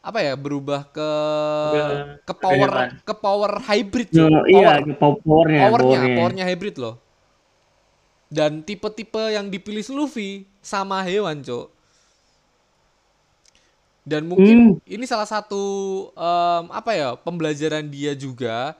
apa 0.00 0.18
ya? 0.24 0.34
Berubah 0.38 0.88
ke 0.92 1.10
ke 2.26 2.34
power 2.36 2.70
hewan. 2.70 2.88
ke 3.06 3.14
power 3.16 3.52
hybrid 3.68 4.08
No, 4.16 4.26
iya 4.54 4.70
power 4.70 4.76
pow- 5.00 5.20
powernya 5.26 5.60
powernya 5.60 6.02
powernya. 6.10 6.14
powernya 6.14 6.44
hybrid 6.48 6.76
loh 6.82 6.94
dan 8.30 8.62
tipe-tipe 8.62 9.34
yang 9.34 9.50
dipilih 9.50 9.84
Luffy 9.92 10.46
sama 10.62 11.02
hewan 11.02 11.42
cok 11.42 11.80
dan 14.10 14.24
mungkin 14.24 14.80
ini 14.88 15.04
salah 15.04 15.28
satu 15.28 15.62
em, 16.16 16.64
apa 16.72 16.90
ya 16.96 17.08
pembelajaran 17.20 17.84
dia 17.86 18.16
juga 18.16 18.74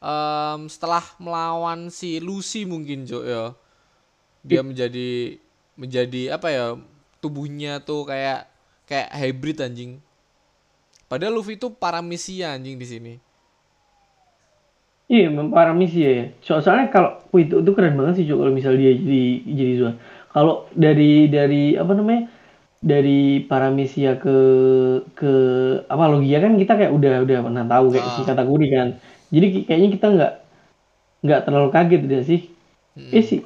em, 0.00 0.66
setelah 0.66 1.04
melawan 1.20 1.92
si 1.92 2.18
Lucy 2.18 2.64
mungkin 2.64 3.04
cok 3.04 3.24
ya. 3.24 3.44
Dia 4.40 4.60
menjadi 4.64 5.36
menjadi 5.76 6.34
apa 6.34 6.48
ya 6.48 6.66
tubuhnya 7.20 7.78
tuh 7.84 8.08
kayak 8.08 8.48
kayak 8.88 9.08
hybrid 9.12 9.60
anjing. 9.60 9.92
Padahal 11.06 11.36
Luffy 11.36 11.54
itu 11.60 11.68
paramisia 11.70 12.56
anjing 12.56 12.80
di 12.80 12.86
sini 12.88 13.14
Iya, 15.10 15.26
para 15.50 15.72
misi 15.74 15.98
ya. 16.06 16.30
So- 16.46 16.62
soalnya 16.62 16.86
kalau 16.94 17.10
wih, 17.34 17.42
itu 17.50 17.54
itu 17.62 17.70
keren 17.74 17.98
banget 17.98 18.14
sih 18.22 18.24
Cuk, 18.30 18.38
kalau 18.40 18.52
misal 18.54 18.78
dia 18.78 18.94
jadi 18.94 19.22
jadi 19.58 19.72
Zuan. 19.78 19.94
Kalau 20.30 20.70
dari 20.84 21.26
dari 21.26 21.74
apa 21.74 21.92
namanya? 21.98 22.22
Dari 22.82 23.44
Paramisia 23.50 24.16
ke 24.24 24.36
ke 25.18 25.32
apa 25.86 26.04
logia 26.12 26.38
kan 26.44 26.52
kita 26.62 26.72
kayak 26.78 26.92
udah 26.98 27.12
udah 27.26 27.38
pernah 27.46 27.64
tahu 27.66 27.86
kayak 27.94 28.06
Ah. 28.06 28.14
si 28.16 28.22
kategori 28.26 28.66
kan. 28.76 28.88
Jadi 29.34 29.46
kayaknya 29.66 29.88
kita 29.96 30.06
nggak 30.16 30.32
nggak 31.26 31.40
terlalu 31.46 31.68
kaget 31.74 32.02
ya 32.08 32.22
sih. 32.24 32.40
Eh 33.12 33.24
sih. 33.24 33.40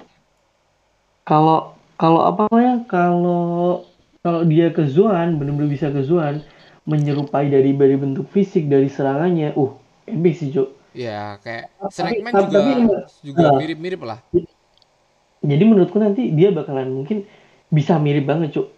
Kalau 1.24 1.74
kalau 1.96 2.20
apa 2.28 2.46
namanya? 2.48 2.84
Kalau 2.88 3.84
kalau 4.24 4.42
dia 4.44 4.72
ke 4.72 4.84
Zuan, 4.88 5.36
benar-benar 5.40 5.70
bisa 5.72 5.88
ke 5.92 6.00
Zuan, 6.04 6.44
menyerupai 6.88 7.48
dari 7.48 7.72
dari 7.72 7.96
bentuk 7.96 8.28
fisik 8.32 8.68
dari 8.68 8.88
serangannya. 8.92 9.56
Uh, 9.56 9.72
epic 10.08 10.34
sih, 10.36 10.52
Cuk. 10.52 10.68
Ya 10.94 11.36
kayak 11.42 11.74
Tapi- 11.76 11.92
Snackman 11.92 12.32
tapi- 12.32 12.44
juga 12.46 12.58
tapi- 12.62 12.86
juga 13.20 13.44
Ah. 13.50 13.58
mirip-mirip 13.58 14.00
lah. 14.00 14.18
Jadi 15.44 15.62
menurutku 15.62 15.98
nanti 15.98 16.32
dia 16.32 16.48
bakalan 16.48 16.88
mungkin 16.88 17.28
bisa 17.68 18.00
mirip 18.00 18.24
banget 18.24 18.54
cuk. 18.54 18.68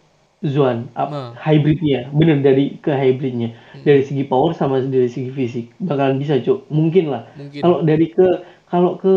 Zuan 0.45 0.93
up, 0.93 1.09
Nah. 1.09 1.33
hybridnya. 1.39 2.13
Bener 2.13 2.45
dari 2.45 2.77
ke 2.77 2.93
hybridnya. 2.93 3.57
Hmm. 3.73 3.83
dari 3.83 4.05
segi 4.05 4.21
power 4.23 4.53
sama 4.53 4.85
dari 4.85 5.09
segi 5.09 5.33
fisik. 5.33 5.73
Bakalan 5.81 6.21
bisa 6.21 6.37
cuk. 6.39 6.69
Mungkin 6.69 7.09
lah. 7.09 7.25
Kalau 7.57 7.81
dari 7.81 8.13
ke 8.13 8.45
kalau 8.69 8.99
ke 8.99 9.15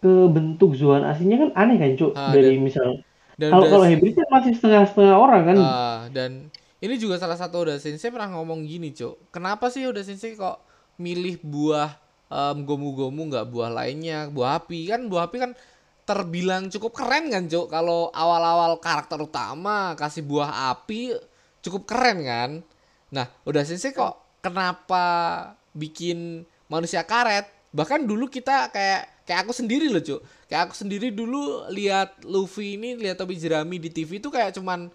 ke 0.00 0.12
bentuk 0.32 0.72
Zuan 0.74 1.04
aslinya 1.04 1.36
kan 1.46 1.50
aneh 1.54 1.76
kan 1.78 1.92
cuk? 1.94 2.12
Ah, 2.14 2.32
dari 2.32 2.56
misal 2.58 3.04
dan 3.36 3.52
kalau 3.52 3.64
udah 3.66 3.70
kalau 3.70 3.86
hybrid 3.86 4.14
kan 4.16 4.26
masih 4.30 4.52
setengah 4.56 4.82
setengah 4.88 5.16
orang 5.20 5.42
kan? 5.46 5.56
Ah, 5.60 6.00
dan 6.10 6.30
ini 6.80 6.94
juga 6.96 7.20
salah 7.20 7.36
satu 7.36 7.62
Oda 7.62 7.76
Sensei 7.78 8.10
pernah 8.10 8.26
ngomong 8.32 8.66
gini, 8.66 8.90
Cok. 8.90 9.30
Kenapa 9.30 9.70
sih 9.70 9.86
Oda 9.86 10.02
Sensei 10.02 10.34
kok 10.34 10.58
milih 10.98 11.38
buah 11.44 12.01
em, 12.32 12.64
gomu-gomu 12.64 13.28
nggak 13.28 13.46
buah 13.52 13.70
lainnya, 13.70 14.32
buah 14.32 14.64
api? 14.64 14.88
Kan 14.88 15.12
buah 15.12 15.28
api 15.28 15.36
kan 15.38 15.52
terbilang 16.08 16.72
cukup 16.72 16.96
keren 16.96 17.28
kan, 17.28 17.44
Cok. 17.46 17.66
Kalau 17.68 18.08
awal-awal 18.10 18.80
karakter 18.80 19.20
utama 19.20 19.92
kasih 19.94 20.24
buah 20.24 20.72
api 20.74 21.14
cukup 21.62 21.84
keren 21.86 22.18
kan. 22.24 22.50
Nah, 23.12 23.28
Oda 23.44 23.62
Sensei 23.62 23.92
kok 23.92 24.40
kenapa 24.40 25.04
bikin 25.76 26.48
manusia 26.66 27.04
karet? 27.04 27.46
Bahkan 27.70 28.08
dulu 28.08 28.26
kita 28.28 28.72
kayak 28.72 29.28
kayak 29.28 29.40
aku 29.46 29.52
sendiri 29.54 29.92
loh, 29.92 30.02
Cuk. 30.02 30.20
Kayak 30.48 30.72
aku 30.72 30.74
sendiri 30.76 31.12
dulu 31.14 31.68
lihat 31.70 32.24
Luffy 32.26 32.80
ini, 32.80 32.98
lihat 32.98 33.20
Tobi 33.20 33.38
Jerami 33.38 33.78
di 33.78 33.88
TV 33.92 34.18
itu 34.18 34.28
kayak 34.32 34.56
cuman 34.58 34.90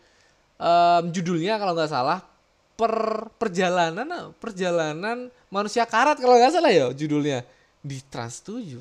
em, 0.59 1.03
judulnya 1.13 1.61
kalau 1.61 1.73
nggak 1.77 1.89
salah 1.89 2.36
per 2.77 2.93
perjalanan 3.35 4.05
perjalanan 4.37 5.33
manusia 5.49 5.83
karat 5.83 6.21
kalau 6.21 6.37
nggak 6.37 6.53
salah 6.53 6.69
ya 6.69 6.93
judulnya 6.93 7.41
di 7.81 7.97
Trans 8.05 8.45
7. 8.45 8.77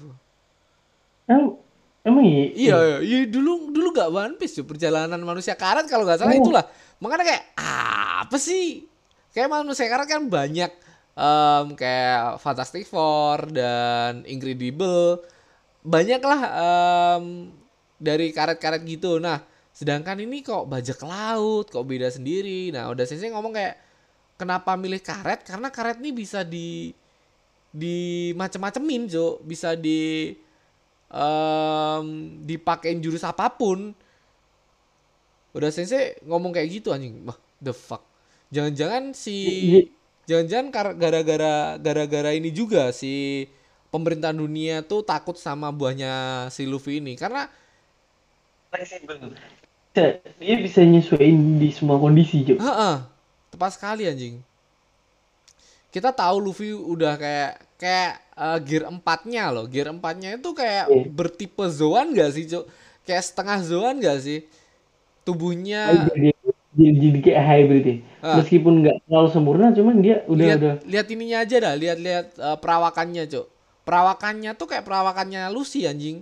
Em- 1.27 1.57
emang 2.05 2.23
iya 2.23 2.47
Iya, 2.55 2.77
iya, 3.01 3.19
dulu 3.27 3.73
dulu 3.73 3.89
gak 3.91 4.13
One 4.13 4.37
Piece 4.37 4.61
tuh 4.61 4.67
perjalanan 4.69 5.19
manusia 5.19 5.57
karat 5.57 5.89
kalau 5.89 6.05
nggak 6.05 6.21
salah 6.21 6.37
Oh. 6.37 6.43
itulah. 6.45 6.65
Makanya 7.01 7.25
kayak 7.25 7.45
apa 7.57 8.37
sih? 8.37 8.85
Kayak 9.33 9.53
manusia 9.53 9.89
karat 9.89 10.07
kan 10.07 10.29
banyak 10.29 10.71
em, 11.17 11.67
kayak 11.73 12.37
Fantastic 12.39 12.85
Four 12.85 13.49
dan 13.49 14.23
Incredible. 14.25 15.25
Banyak 15.81 16.21
lah 16.21 16.41
em, 17.17 17.49
dari 17.97 18.29
karet-karet 18.29 18.85
gitu. 18.85 19.17
Nah, 19.17 19.41
sedangkan 19.73 20.21
ini 20.21 20.41
kok 20.41 20.69
bajak 20.69 21.01
laut, 21.01 21.69
kok 21.69 21.85
beda 21.85 22.09
sendiri. 22.09 22.69
Nah, 22.71 22.93
udah 22.93 23.05
sensei 23.05 23.29
ngomong 23.29 23.53
kayak 23.53 23.75
kenapa 24.37 24.77
milih 24.77 25.01
karet? 25.03 25.45
Karena 25.45 25.69
karet 25.73 26.01
ini 26.01 26.13
bisa 26.13 26.45
di 26.47 26.93
di 27.73 28.31
macem-macemin, 28.37 29.09
Jo. 29.11 29.41
Bisa 29.45 29.77
di 29.77 30.33
em 31.07 32.07
dipakein 32.45 33.01
jurus 33.01 33.25
apa 33.25 33.51
pun. 33.53 33.93
Udah 35.57 35.73
sensei 35.73 36.21
ngomong 36.25 36.53
kayak 36.53 36.69
gitu 36.81 36.93
anjing. 36.93 37.25
Wah, 37.25 37.37
the 37.61 37.73
fuck. 37.73 38.05
Jangan-jangan 38.53 39.17
si 39.17 39.37
jangan-jangan 40.27 40.95
gara-gara 40.99 41.79
gara-gara 41.79 42.31
ini 42.35 42.51
juga 42.51 42.91
si 42.91 43.47
pemerintahan 43.95 44.37
dunia 44.37 44.83
tuh 44.83 45.07
takut 45.07 45.39
sama 45.39 45.71
buahnya 45.71 46.47
si 46.51 46.67
Luffy 46.67 46.99
ini 46.99 47.15
karena 47.15 47.47
dia 49.95 50.57
bisa 50.61 50.85
nyesuaiin 50.85 51.57
di 51.63 51.71
semua 51.73 51.97
kondisi 51.97 52.45
Heeh, 52.45 52.97
tepat 53.57 53.81
sekali 53.81 54.05
anjing. 54.05 54.45
Kita 55.89 56.13
tahu 56.13 56.37
Luffy 56.45 56.77
udah 56.77 57.17
kayak 57.17 57.53
kayak 57.81 58.13
eh, 58.37 58.59
gear 58.69 58.85
4-nya 58.85 59.49
loh. 59.49 59.65
Gear 59.65 59.89
4-nya 59.89 60.37
itu 60.37 60.53
kayak 60.53 60.93
Iya. 60.93 61.05
bertipe 61.09 61.65
Zoan 61.73 62.13
gak 62.13 62.37
sih, 62.37 62.45
Cuk? 62.45 62.69
Kayak 63.09 63.25
setengah 63.25 63.59
Zoan 63.65 63.97
gak 64.05 64.21
sih? 64.21 64.45
Tubuhnya 65.25 66.07
jadi, 66.13 66.31
jadi, 66.77 66.93
jadi 67.01 67.19
kayak 67.25 67.43
hybrid 67.49 67.85
ya. 67.89 67.97
Ah. 68.21 68.37
Meskipun 68.39 68.85
nggak 68.85 68.97
terlalu 69.09 69.29
sempurna, 69.33 69.67
cuman 69.73 69.95
dia 69.99 70.23
udah 70.29 70.45
lihat 70.45 70.61
udah 70.61 70.75
lihat 70.87 71.07
ininya 71.11 71.39
aja 71.43 71.57
dah, 71.59 71.75
lihat-lihat 71.75 72.27
eh, 72.37 72.57
perawakannya, 72.61 73.25
Cuk. 73.27 73.47
Perawakannya 73.89 74.53
tuh 74.55 74.67
kayak 74.69 74.85
perawakannya 74.85 75.49
Lucy 75.51 75.89
anjing. 75.89 76.21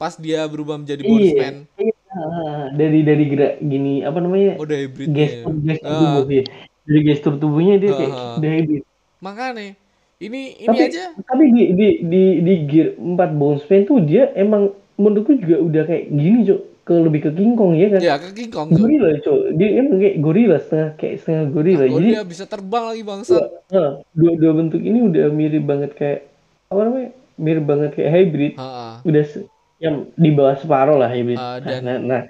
Pas 0.00 0.16
dia 0.16 0.40
berubah 0.48 0.80
menjadi 0.80 1.04
iya, 1.04 1.68
iya. 1.76 1.94
Ah, 2.10 2.66
dari 2.80 3.06
dari 3.06 3.24
gerak 3.30 3.52
gini 3.62 4.02
apa 4.02 4.18
namanya 4.18 4.58
Udah 4.58 4.76
hybridnya. 4.76 5.14
gestur 5.14 5.54
gestur 5.62 5.90
Ah, 5.90 5.98
tubuh 6.18 6.24
ya. 6.28 6.42
Dari 6.82 7.00
gestur 7.06 7.34
tubuhnya 7.38 7.74
dia 7.78 7.90
kayak 7.94 8.10
Ah. 8.12 8.34
udah 8.38 8.50
hybrid. 8.50 8.82
makanya 9.20 9.76
ini 10.18 10.40
ini 10.58 10.66
Tapi 10.66 10.82
aja 10.90 11.04
tapi 11.28 11.44
di 11.52 11.62
di 11.76 11.86
di 12.02 12.22
di 12.40 12.54
gear 12.66 12.88
4 12.96 13.30
Bonesman 13.36 13.82
tuh 13.84 13.98
dia 14.00 14.32
emang 14.34 14.72
menurutku 14.96 15.32
juga 15.36 15.56
udah 15.60 15.82
kayak 15.86 16.04
gini 16.10 16.38
cok 16.44 16.60
ke 16.80 16.94
lebih 16.96 17.20
ke 17.22 17.30
King 17.36 17.52
Kong 17.54 17.72
ya 17.76 17.86
kan. 17.88 18.00
ya 18.02 18.14
ke 18.18 18.28
King 18.34 18.50
Kong, 18.50 18.68
Cuk. 18.72 18.80
Gorila 18.80 19.10
cok. 19.22 19.38
Dia 19.54 19.68
emang 19.78 19.96
kayak 20.02 20.16
gorila 20.18 20.56
setengah 20.58 20.88
kayak 20.98 21.14
setengah 21.22 21.44
gorila. 21.54 21.84
Oh, 21.86 21.90
Jadi 22.00 22.08
dia 22.10 22.22
bisa 22.26 22.44
terbang 22.44 22.84
lagi 22.90 23.02
bangsat. 23.06 23.44
dua, 23.70 23.78
ah, 23.78 23.90
dua 24.10 24.32
dua 24.34 24.52
bentuk 24.58 24.80
ini 24.82 24.98
udah 25.06 25.24
mirip 25.30 25.62
banget 25.62 25.90
kayak 25.94 26.18
apa 26.66 26.80
namanya 26.82 27.08
mirip 27.38 27.64
banget 27.64 27.90
kayak 27.94 28.10
hybrid 28.10 28.52
Heeh. 28.58 28.92
udah 29.06 29.22
se- 29.24 29.46
yang 29.80 30.12
di 30.14 30.30
bawah 30.30 30.54
separuh 30.54 30.94
lah 30.94 31.08
hybrid 31.08 31.34
Uh, 31.34 31.56
Nah, 31.56 31.60
dan- 31.62 31.82
nah, 31.82 31.98
nah, 31.98 32.22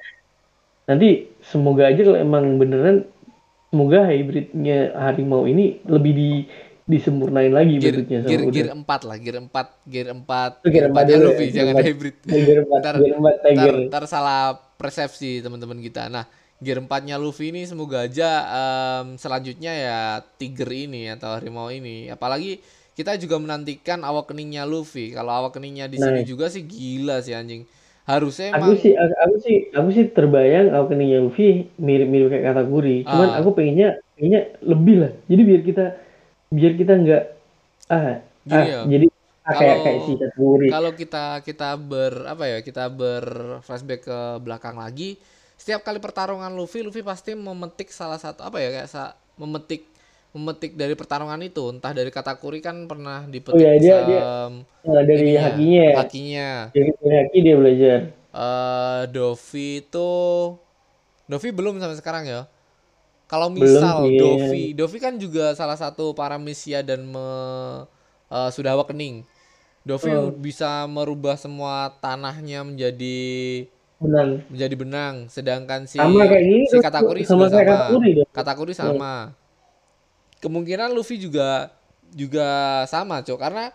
nanti 0.87 1.09
semoga 1.40 1.85
aja 1.85 2.00
kalau 2.00 2.16
emang 2.16 2.57
beneran 2.57 3.07
semoga 3.69 4.02
hybridnya 4.04 4.78
harimau 4.97 5.45
ini 5.45 5.83
lebih 5.85 6.12
di 6.12 6.30
disempurnain 6.85 7.50
lagi 7.50 7.78
gear 7.78 7.95
bentuknya 7.97 8.19
sama 8.21 8.28
gear, 8.28 8.40
udah 8.40 8.50
gear 8.52 8.71
4 8.73 9.00
lah 9.04 9.16
gear 9.16 9.37
4 9.38 9.69
gear 9.85 10.07
4 10.11 10.26
Oh, 10.59 10.69
gear 10.69 10.85
empat 10.85 10.90
empatnya 10.90 11.14
dulu. 11.14 11.23
Ya, 11.23 11.26
Luffy 11.28 11.45
gear 11.45 11.54
jangan 11.54 11.71
empat. 11.73 11.87
hybrid 11.87 12.16
gear 12.25 12.59
empat 12.61 12.80
Ntar- 12.80 12.99
gear 12.99 13.14
empat 13.14 13.35
ntar, 13.35 13.45
tiger. 13.45 13.75
ntar 13.87 14.04
salah 14.07 14.40
persepsi 14.75 15.30
teman-teman 15.38 15.78
kita. 15.78 16.02
Nah 16.07 16.26
gear 16.57 16.78
4 16.78 16.90
nya 17.00 17.14
Luffy 17.16 17.47
ini 17.49 17.62
semoga 17.62 18.02
aja 18.02 18.30
em, 19.00 19.14
selanjutnya 19.16 19.73
ya 19.73 19.99
tiger 20.35 20.66
ini 20.69 21.07
atau 21.09 21.30
harimau 21.30 21.71
ini. 21.71 22.07
Apalagi 22.09 22.59
kita 22.93 23.17
juga 23.17 23.39
menantikan 23.39 24.03
awak 24.03 24.31
keningnya 24.31 24.65
Luffy. 24.65 25.11
Kalau 25.11 25.31
awak 25.31 25.57
keningnya 25.57 25.87
di 25.87 25.97
sini 25.97 26.21
Nah. 26.21 26.27
juga 26.27 26.47
sih 26.49 26.63
gila 26.63 27.21
sih 27.21 27.33
anjing. 27.33 27.65
Harusnya 28.05 28.51
aku 28.51 28.75
emang 28.75 28.79
sih 28.79 28.93
aku, 28.99 29.15
aku 29.15 29.35
sih 29.39 29.57
aku 29.71 29.89
sih 29.95 30.05
terbayang 30.11 30.75
openingnya 30.75 31.23
Luffy 31.23 31.71
mirip-mirip 31.77 32.29
kayak 32.29 32.45
kategori 32.51 32.97
cuman 33.07 33.29
Ah. 33.31 33.39
aku 33.39 33.49
pengennya 33.55 33.89
pengennya 34.15 34.43
lebih 34.61 34.97
lah. 34.99 35.13
Jadi 35.27 35.43
biar 35.47 35.63
kita 35.63 35.85
biar 36.51 36.73
kita 36.75 36.93
nggak 36.99 37.23
ah 37.89 38.19
Gini 38.41 38.57
ah 38.57 38.65
ya, 38.67 38.79
jadi 38.89 39.07
ah, 39.45 39.55
kayak 39.55 39.77
kayak 39.85 40.01
si 40.03 40.13
kategori 40.17 40.67
kalau 40.71 40.91
kita 40.93 41.25
kita 41.45 41.69
ber 41.77 42.15
apa 42.27 42.45
ya 42.47 42.59
kita 42.61 42.85
ber 42.91 43.25
flashback 43.63 44.03
ke 44.03 44.19
belakang 44.41 44.75
lagi 44.75 45.21
setiap 45.55 45.85
kali 45.85 46.01
pertarungan 46.01 46.51
Luffy 46.51 46.81
Luffy 46.81 47.05
pasti 47.05 47.37
memetik 47.37 47.93
salah 47.93 48.17
satu 48.17 48.43
apa 48.43 48.59
ya 48.59 48.73
kayak 48.73 48.89
sa- 48.89 49.15
memetik 49.37 49.87
memetik 50.31 50.79
dari 50.79 50.95
pertarungan 50.95 51.43
itu 51.43 51.65
entah 51.75 51.91
dari 51.91 52.11
katakuri 52.15 52.63
kan 52.63 52.87
pernah 52.87 53.27
dipetik 53.27 53.59
Oh 53.59 53.61
iya, 53.61 53.75
dia- 53.79 54.05
dia- 54.07 54.29
Nah, 54.81 55.03
dari 55.05 55.23
ininya, 55.29 55.43
hakinya 55.45 55.83
ya 55.85 55.95
hakinya 56.01 56.49
dari, 56.73 56.91
dari 57.03 57.15
haki 57.21 57.39
dia 57.45 57.55
belajar 57.61 57.99
eh 58.31 59.01
Dovi 59.11 59.83
itu 59.83 60.11
Dovi 61.31 61.49
belum 61.55 61.79
sampai 61.79 61.99
sekarang 61.99 62.25
ya. 62.27 62.41
Kalau 63.31 63.47
Belum 63.51 63.63
misal 63.63 63.97
sih. 64.11 64.19
Dovi, 64.19 64.65
Dovi 64.75 64.99
kan 64.99 65.15
juga 65.19 65.55
salah 65.55 65.79
satu 65.79 66.11
paramisia 66.19 66.83
dan 66.83 67.07
me, 67.07 67.29
eh, 68.31 68.51
sudah 68.51 68.75
awakening. 68.75 69.23
Dovi 69.87 70.13
Hmm. 70.13 70.37
bisa 70.39 70.85
merubah 70.91 71.37
semua 71.41 71.91
tanahnya 72.05 72.63
menjadi 72.67 73.21
benar 74.01 74.29
menjadi 74.49 74.75
benang, 74.77 75.17
sedangkan 75.29 75.87
si 75.87 75.97
sama 76.01 76.25
kayak 76.27 76.45
gini 76.45 76.65
si 76.69 76.77
Katakuri 76.81 77.23
sama 77.25 77.47
sama. 77.49 77.65
dong 77.65 78.05
Katakuri 78.35 78.73
sama. 78.77 79.33
Kemungkinan 80.41 80.93
Luffy 80.97 81.21
juga 81.21 81.71
juga 82.11 82.83
sama, 82.91 83.21
Cok, 83.23 83.39
karena 83.39 83.71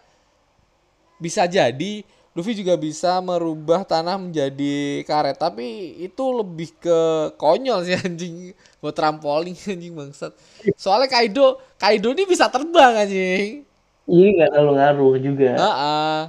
bisa 1.21 1.47
jadi 1.47 2.03
Luffy 2.35 2.51
juga 2.51 2.75
bisa 2.75 3.23
merubah 3.23 3.87
tanah 3.87 4.19
menjadi 4.19 5.07
karet, 5.07 5.39
tapi 5.39 5.95
itu 6.03 6.23
lebih 6.35 6.75
ke 6.83 6.99
konyol 7.39 7.79
sih 7.87 7.95
anjing. 8.03 8.51
Buat 8.83 8.91
trampolin 8.99 9.55
anjing 9.55 9.95
bangsat. 9.95 10.35
Soalnya 10.75 11.07
Kaido, 11.07 11.63
Kaido 11.79 12.11
ini 12.11 12.27
bisa 12.27 12.51
terbang 12.51 13.07
anjing. 13.07 13.63
ini 14.05 14.37
nggak 14.37 14.49
terlalu 14.53 14.71
ngaruh 14.77 15.13
juga 15.17 15.49
Heeh. 15.57 16.19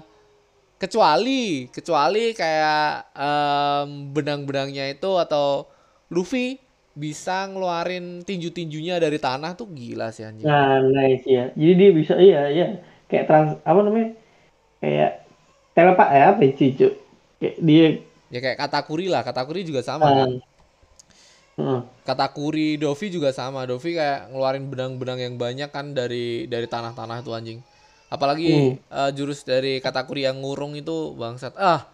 Kecuali 0.76 1.72
kecuali 1.72 2.36
kayak 2.36 3.16
em, 3.16 3.88
benang-benangnya 4.12 4.92
itu 4.92 5.08
atau 5.16 5.64
Luffy 6.12 6.60
bisa 6.96 7.44
ngeluarin 7.52 8.24
tinju-tinjunya 8.24 8.96
dari 8.96 9.20
tanah 9.20 9.52
tuh 9.52 9.68
gila 9.68 10.08
sih 10.10 10.24
anjing. 10.24 10.48
nah 10.48 10.80
nice 10.80 11.28
ya 11.28 11.52
jadi 11.52 11.72
dia 11.76 11.90
bisa 11.92 12.14
iya 12.16 12.42
iya 12.48 12.66
kayak 13.12 13.24
trans 13.28 13.50
apa 13.60 13.80
namanya 13.84 14.16
kayak 14.80 15.10
telepak 15.76 16.08
ya 16.08 16.24
apa 16.32 16.42
sih 16.56 16.70
kayak 17.36 17.56
dia 17.60 17.86
Ya 18.26 18.42
kayak 18.42 18.58
Katakuri 18.58 19.06
lah, 19.06 19.22
Katakuri 19.22 19.62
juga 19.62 19.86
sama 19.86 20.10
kan. 20.10 20.30
Heeh. 21.56 21.80
Katakuri, 22.02 22.76
Dovi 22.76 23.06
juga 23.08 23.30
sama. 23.30 23.64
Dovi 23.64 23.94
kayak 23.94 24.34
ngeluarin 24.34 24.66
benang-benang 24.66 25.18
yang 25.22 25.34
banyak 25.38 25.70
kan 25.70 25.94
dari 25.94 26.50
dari 26.50 26.66
tanah-tanah 26.66 27.22
tuh 27.22 27.38
anjing. 27.38 27.62
Apalagi 28.10 28.76
eh, 28.78 29.10
jurus 29.14 29.46
dari 29.46 29.78
Katakuri 29.78 30.26
yang 30.26 30.42
ngurung 30.42 30.74
itu 30.74 31.14
bangsat. 31.14 31.54
Ah, 31.54 31.86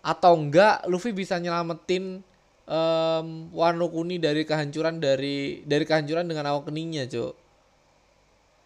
atau 0.00 0.32
enggak 0.38 0.88
Luffy 0.88 1.12
bisa 1.12 1.36
nyelamatin 1.36 2.24
em, 2.66 3.26
Wano 3.54 3.86
Kuni 3.88 4.18
dari 4.18 4.42
kehancuran 4.42 4.98
dari 4.98 5.62
dari 5.64 5.84
kehancuran 5.86 6.26
dengan 6.26 6.50
awak 6.50 6.68
keningnya, 6.68 7.06
Cuk. 7.06 7.34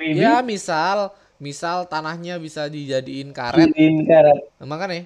Maybe. 0.01 0.17
Ya, 0.25 0.41
misal 0.41 1.13
misal 1.41 1.89
tanahnya 1.89 2.37
bisa 2.41 2.69
dijadiin 2.69 3.33
karet, 3.33 3.69
jadiin 3.73 4.05
karet. 4.09 4.41
Makanya 4.61 5.05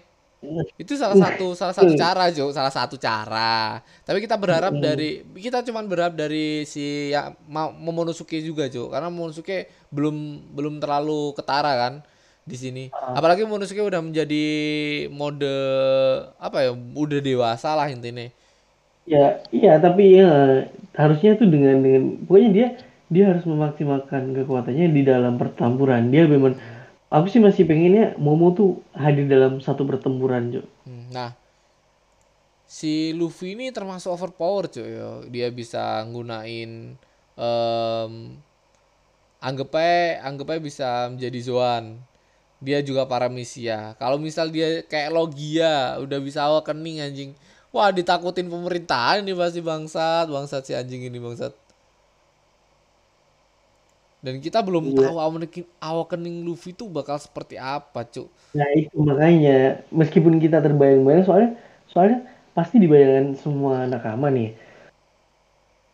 itu 0.76 0.92
salah 1.00 1.16
satu 1.16 1.56
salah 1.56 1.72
satu 1.72 1.88
cara 1.96 2.28
Jo 2.28 2.52
salah 2.52 2.68
satu 2.68 2.94
cara. 3.00 3.80
Tapi 4.04 4.20
kita 4.20 4.36
berharap 4.36 4.76
dari 4.76 5.24
kita 5.34 5.64
cuman 5.64 5.88
berharap 5.88 6.14
dari 6.14 6.62
si 6.68 7.10
ya 7.10 7.32
Ma- 7.48 7.72
Momonosuke 7.72 8.38
juga 8.44 8.68
Jo 8.68 8.92
karena 8.92 9.08
Momonosuke 9.08 9.66
belum 9.88 10.14
belum 10.52 10.78
terlalu 10.84 11.32
ketara 11.32 11.72
kan 11.80 11.94
di 12.44 12.56
sini. 12.60 12.84
Apalagi 12.92 13.42
Momonosuke 13.48 13.80
udah 13.82 14.04
menjadi 14.04 14.44
mode 15.08 15.56
apa 16.36 16.60
ya 16.60 16.70
udah 16.76 17.20
dewasa 17.24 17.72
lah 17.74 17.88
intinya 17.88 18.28
Ya, 19.04 19.44
iya, 19.52 19.76
tapi 19.80 20.16
ya 20.16 20.64
harusnya 20.96 21.36
tuh 21.36 21.50
dengan 21.50 21.84
dengan 21.84 22.02
pokoknya 22.24 22.50
dia 22.50 22.66
dia 23.12 23.24
harus 23.30 23.44
memaksimalkan 23.44 24.32
kekuatannya 24.32 24.86
di 24.90 25.02
dalam 25.04 25.36
pertempuran. 25.36 26.08
Dia 26.08 26.24
memang 26.24 26.56
aku 27.12 27.26
sih 27.28 27.40
masih 27.40 27.68
pengennya 27.68 28.16
Momo 28.16 28.56
tuh 28.56 28.80
hadir 28.96 29.28
dalam 29.28 29.60
satu 29.60 29.84
pertempuran, 29.84 30.56
Jo. 30.56 30.62
Hmm, 30.88 31.12
nah 31.12 31.36
si 32.74 33.14
Luffy 33.14 33.54
ini 33.54 33.70
termasuk 33.70 34.10
overpower 34.10 34.66
cuy 34.66 34.98
yo. 34.98 35.22
dia 35.30 35.46
bisa 35.52 36.02
nggunain 36.10 36.98
aja 39.38 39.62
anggap 40.24 40.48
aja 40.50 40.58
bisa 40.58 40.88
menjadi 41.12 41.38
Zoan 41.44 42.02
dia 42.58 42.82
juga 42.82 43.06
paramisia 43.06 43.94
kalau 44.00 44.18
misal 44.18 44.50
dia 44.50 44.82
kayak 44.90 45.14
Logia 45.14 46.00
udah 46.02 46.18
bisa 46.18 46.50
awakening 46.50 46.98
anjing 47.04 47.30
wah 47.74 47.90
ditakutin 47.90 48.46
pemerintahan 48.46 49.20
ini 49.20 49.34
pasti 49.34 49.58
bangsat 49.60 50.26
bangsat 50.30 50.62
si 50.62 50.72
anjing 50.72 51.02
ini 51.02 51.18
bangsat 51.18 51.52
dan 54.24 54.40
kita 54.40 54.64
belum 54.64 54.88
Iya. 54.88 55.04
tahu 55.04 55.16
awakening, 55.20 55.52
awakening 55.82 56.36
Luffy 56.46 56.72
tuh 56.72 56.88
bakal 56.88 57.20
seperti 57.20 57.60
apa 57.60 58.08
cuk 58.08 58.28
Nah, 58.54 58.68
itu 58.72 58.94
makanya 59.02 59.56
meskipun 59.90 60.38
kita 60.38 60.62
terbayang-bayang 60.62 61.26
soalnya 61.26 61.50
soalnya 61.90 62.18
pasti 62.54 62.78
dibayangkan 62.78 63.34
semua 63.34 63.82
nakama 63.84 64.30
nih. 64.30 64.54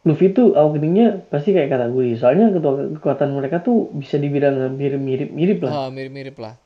Luffy 0.00 0.32
tuh 0.32 0.52
awakeningnya 0.52 1.28
pasti 1.28 1.52
kayak 1.52 1.68
kategori. 1.68 2.16
Soalnya 2.16 2.52
ketua- 2.52 2.88
kekuatan 2.96 3.36
mereka 3.36 3.60
tuh 3.60 3.92
bisa 3.92 4.16
dibilang 4.16 4.56
hampir 4.56 4.96
mirip-mirip 4.96 5.60
lah. 5.60 5.72
oh, 5.72 5.88
mirip-mirip 5.88 6.36
lah 6.36 6.56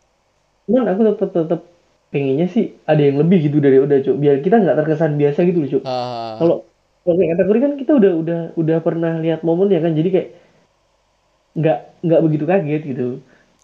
Cuman 0.67 0.87
aku 0.87 1.01
tetap 1.15 1.31
tetap 1.31 1.61
pengennya 2.15 2.47
sih 2.47 2.79
ada 2.87 3.03
yang 3.03 3.19
lebih 3.19 3.51
gitu 3.51 3.59
dari 3.59 3.83
udah 3.83 3.99
cuk 3.99 4.17
biar 4.23 4.39
kita 4.39 4.63
nggak 4.63 4.77
terkesan 4.79 5.19
biasa 5.19 5.39
gitu 5.43 5.59
loh 5.59 5.71
cuk 5.75 5.83
Ah, 5.83 6.39
kalau 6.39 6.57
kalau 7.03 7.15
kayak 7.19 7.31
kategori 7.35 7.59
kan 7.59 7.73
kita 7.75 7.93
udah 7.99 8.13
udah 8.23 8.41
udah 8.55 8.79
pernah 8.81 9.13
lihat 9.19 9.43
momennya 9.43 9.83
kan 9.83 9.93
jadi 9.99 10.09
kayak 10.15 10.29
nggak 11.55 11.79
nggak 12.03 12.21
begitu 12.23 12.45
kaget 12.47 12.83
gitu 12.87 13.07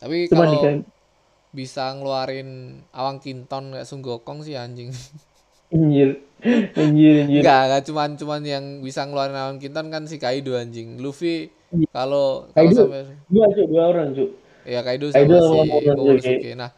tapi 0.02 0.26
cuma 0.26 0.46
kalau 0.46 0.54
di 0.58 0.82
bisa 1.50 1.90
ngeluarin 1.94 2.50
awang 2.94 3.18
kinton 3.18 3.74
kayak 3.74 3.86
Sun 3.86 4.06
Gokong 4.06 4.46
sih 4.46 4.54
anjing. 4.54 4.94
anjir 5.74 6.22
anjir 6.74 7.26
anjir 7.26 7.42
Enggak, 7.42 7.60
enggak 7.66 7.82
cuman 7.90 8.10
cuman 8.14 8.40
yang 8.46 8.64
bisa 8.82 9.02
ngeluarin 9.06 9.34
awang 9.34 9.58
kinton 9.58 9.86
kan 9.90 10.06
si 10.06 10.18
Kaido 10.18 10.54
anjing. 10.54 10.98
Luffy 11.02 11.50
kalau 11.90 12.50
kalau 12.54 12.70
Kaido. 12.70 12.82
sampai 12.86 13.02
dua 13.30 13.46
cuk 13.50 13.66
dua 13.66 13.82
orang 13.90 14.08
cuk 14.14 14.30
ya 14.66 14.80
Kaido 14.82 15.06
Kaido 15.10 15.34
sama 15.38 15.62
sama 15.62 15.64
si. 15.66 15.94
Momonosuke. 15.94 16.50
Nah, 16.54 16.70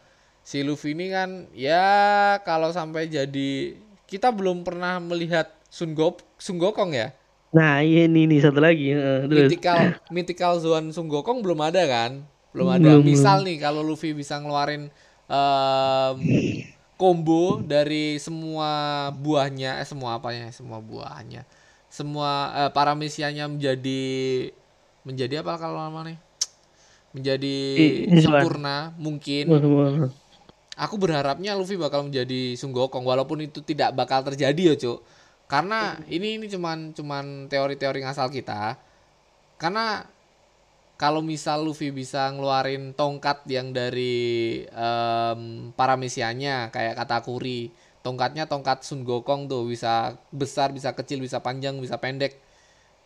si 0.43 0.67
Luffy 0.67 0.95
ini 0.95 1.07
kan 1.11 1.47
ya 1.55 2.37
kalau 2.43 2.75
sampai 2.75 3.07
jadi 3.07 3.79
kita 4.11 4.35
belum 4.35 4.67
pernah 4.67 4.99
melihat 4.99 5.49
Sun 5.73 5.97
Sun 6.37 6.59
Gokong 6.61 6.93
ya. 6.93 7.15
nah 7.53 7.81
iya 7.85 8.09
nih 8.09 8.25
nih 8.29 8.41
satu 8.45 8.61
lagi 8.61 8.93
terus 8.93 9.49
Mythical 9.53 9.81
Mythical 10.09 10.53
Zoan 10.61 10.91
Sun 10.93 11.09
Gokong 11.09 11.41
belum 11.41 11.61
ada 11.63 11.85
kan? 11.89 12.25
Belum 12.53 12.69
ada. 12.69 13.01
Belum, 13.01 13.05
Misal 13.05 13.45
nih 13.45 13.57
kalau 13.61 13.81
Luffy 13.81 14.13
bisa 14.13 14.37
ngeluarin 14.37 14.93
em, 15.29 16.17
combo 17.01 17.65
dari 17.65 18.21
semua 18.21 19.09
buahnya, 19.17 19.81
eh 19.81 19.89
semua 19.89 20.21
apanya? 20.21 20.53
Semua 20.53 20.79
buahnya. 20.79 21.49
Semua 21.89 22.53
eh, 22.57 22.71
para 22.73 22.93
misianya 22.93 23.49
menjadi 23.49 24.05
menjadi 25.03 25.41
apa 25.41 25.57
kalau 25.57 25.81
namanya? 25.81 26.21
Menjadi 27.13 27.57
I- 28.09 28.21
Zoan. 28.21 28.45
sempurna 28.45 28.93
mungkin. 29.01 29.45
Wah. 29.49 30.13
Aku 30.77 30.97
berharapnya 30.97 31.53
Luffy 31.53 31.77
bakal 31.77 32.09
menjadi 32.09 32.57
Sun 32.57 32.73
Gokong 32.73 33.05
walaupun 33.05 33.45
itu 33.45 33.61
tidak 33.61 33.93
bakal 33.93 34.25
terjadi 34.25 34.73
ya, 34.73 34.75
Cuk. 34.77 35.05
Karena 35.45 36.01
ini 36.09 36.41
ini 36.41 36.49
cuman 36.49 36.97
cuman 36.97 37.53
teori-teori 37.53 38.01
ngasal 38.01 38.33
kita. 38.33 38.81
Karena 39.61 40.01
kalau 40.97 41.21
misal 41.21 41.67
Luffy 41.67 41.93
bisa 41.93 42.31
ngeluarin 42.33 42.97
tongkat 42.97 43.45
yang 43.51 43.75
dari 43.75 44.63
em, 44.65 45.75
para 45.75 45.99
misianya 45.99 46.71
kayak 46.71 46.95
Katakuri 46.95 47.75
tongkatnya 48.07 48.47
tongkat 48.47 48.87
Sun 48.87 49.03
Gokong 49.03 49.51
tuh 49.51 49.67
bisa 49.67 50.15
besar 50.31 50.71
bisa 50.71 50.95
kecil 50.95 51.19
bisa 51.19 51.43
panjang 51.43 51.79
bisa 51.83 51.99
pendek 51.99 52.39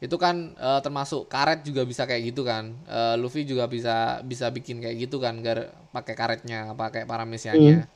itu 0.05 0.17
kan 0.21 0.53
eh, 0.59 0.81
termasuk 0.85 1.27
karet 1.33 1.65
juga 1.69 1.83
bisa 1.89 2.05
kayak 2.09 2.23
gitu 2.35 2.43
kan. 2.45 2.65
Eh, 2.89 3.15
Luffy 3.21 3.43
juga 3.49 3.65
bisa 3.71 4.21
bisa 4.25 4.47
bikin 4.53 4.79
kayak 4.85 4.97
gitu 5.09 5.17
kan 5.25 5.41
gar 5.45 5.73
pakai 5.95 6.15
karetnya 6.19 6.59
pakai 6.77 7.03
para 7.09 7.25
misianya 7.25 7.89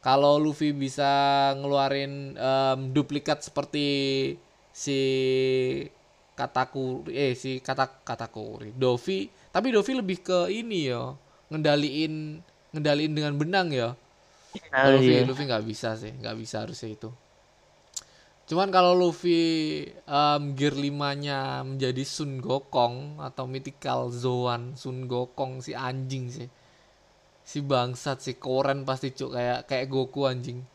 kalau 0.00 0.40
Luffy 0.40 0.72
bisa 0.72 1.10
ngeluarin 1.60 2.32
em, 2.38 2.80
duplikat 2.96 3.44
seperti 3.44 3.88
si 4.72 4.98
Katakuri 6.38 7.12
eh 7.24 7.32
si 7.36 7.60
kata 7.60 7.84
Katakuri 8.08 8.72
Dovi. 8.72 9.28
Tapi 9.54 9.68
Dovi 9.74 9.92
lebih 10.00 10.18
ke 10.24 10.38
ini 10.60 10.88
ya 10.88 11.02
ngendaliin 11.52 12.14
ngendaliin 12.72 13.12
dengan 13.16 13.34
benang 13.40 13.68
ya 13.74 13.88
kalau 14.80 14.98
Luffy 14.98 15.12
iya. 15.12 15.26
Luffy 15.28 15.44
nggak 15.50 15.64
bisa 15.70 15.90
sih 16.02 16.12
nggak 16.20 16.36
bisa 16.42 16.56
harusnya 16.64 16.90
itu 16.96 17.10
cuman 18.50 18.66
kalau 18.74 18.98
Luffy 18.98 19.86
em, 19.94 20.42
gear 20.58 20.74
5 20.74 21.22
nya 21.22 21.62
menjadi 21.62 22.02
Sun 22.02 22.42
Gokong 22.42 23.22
atau 23.22 23.46
mythical 23.46 24.10
Zoan 24.10 24.74
Sun 24.74 25.06
Gokong 25.06 25.62
si 25.62 25.70
anjing 25.70 26.26
sih. 26.26 26.50
Si 27.46 27.62
bangsat 27.62 28.18
si 28.18 28.34
koren 28.34 28.82
pasti 28.82 29.14
cuk. 29.14 29.38
Kayak 29.38 29.70
kayak 29.70 29.86
Goku 29.86 30.26
anjing. 30.26 30.66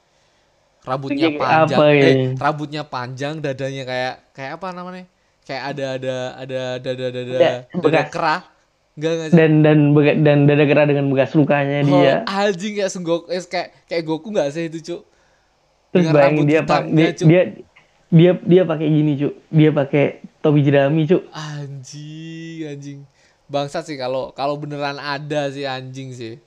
Rambutnya 0.88 1.30
panjang. 1.36 1.78
apa 1.78 1.84
ya? 1.92 2.04
eh 2.08 2.16
rambutnya 2.40 2.84
panjang 2.88 3.34
dadanya 3.44 3.84
kayak 3.84 4.16
kayak 4.32 4.52
apa 4.56 4.68
namanya? 4.72 5.06
Kayak 5.44 5.64
ada 5.76 5.86
ada 6.00 6.16
ada 6.40 6.62
dada 6.80 7.06
dada 7.12 7.36
Ada 7.36 7.52
dada 7.76 8.02
kerah. 8.08 8.42
Enggak 8.96 9.12
enggak 9.12 9.28
sih? 9.28 9.36
Dan 9.36 9.52
dan 9.60 9.78
dan 10.24 10.38
dada 10.48 10.64
gerah 10.64 10.86
dengan 10.88 11.12
bekas 11.12 11.36
lukanya 11.36 11.84
dia. 11.84 12.24
Oh, 12.24 12.40
anjing 12.40 12.80
kayak 12.80 12.92
Sun 12.92 13.04
Goku 13.04 13.28
eh, 13.28 13.44
kayak 13.44 13.92
kayak 13.92 14.04
Goku 14.08 14.32
nggak 14.32 14.50
sih 14.56 14.72
itu 14.72 14.80
cuk 14.80 15.15
terus 15.96 16.12
dengan 16.12 16.16
bayangin 16.20 16.36
rambut 16.36 16.46
dia 16.52 16.62
pak 16.68 16.82
dia, 16.92 17.10
Cuk. 17.16 17.28
dia 17.32 17.42
dia 18.12 18.32
dia 18.38 18.62
pakai 18.68 18.88
gini 18.92 19.12
cuk. 19.18 19.34
Dia 19.50 19.70
pakai 19.72 20.06
topi 20.44 20.60
jerami 20.62 21.02
cuk. 21.08 21.24
Anjing 21.32 22.60
anjing. 22.68 23.00
Bangsat 23.48 23.88
sih 23.88 23.98
kalau 23.98 24.36
kalau 24.36 24.60
beneran 24.60 25.00
ada 25.00 25.48
sih 25.50 25.64
anjing 25.64 26.12
sih 26.14 26.42